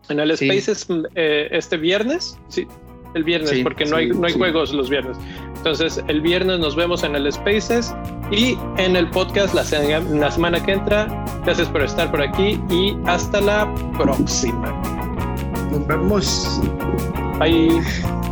En 0.10 0.20
el 0.20 0.38
Spaces. 0.38 0.88
Eh, 1.16 1.50
este 1.52 1.78
viernes. 1.78 2.40
Sí, 2.48 2.66
el 3.14 3.26
viernes, 3.26 3.60
porque 3.62 3.86
no 3.86 3.98
hay, 3.98 4.10
no 4.10 4.26
hay 4.26 4.34
juegos 4.34 4.74
los 4.74 4.90
viernes. 4.90 5.18
Entonces, 5.58 6.02
el 6.08 6.22
viernes 6.22 6.60
nos 6.60 6.78
vemos 6.78 7.04
en 7.04 7.16
el 7.16 7.32
Spaces 7.32 7.94
y 8.32 8.58
en 8.78 8.96
el 8.96 9.10
podcast 9.10 9.54
la, 9.54 9.64
la 10.00 10.32
semana 10.32 10.64
que 10.64 10.72
entra. 10.72 11.08
Gracias 11.44 11.68
por 11.68 11.84
estar 11.84 12.10
por 12.10 12.22
aquí 12.22 12.60
y 12.70 12.96
hasta 13.06 13.42
la 13.42 13.74
próxima. 13.98 15.05
Nos 15.76 15.88
vemos. 15.88 16.62
Bye. 17.38 18.25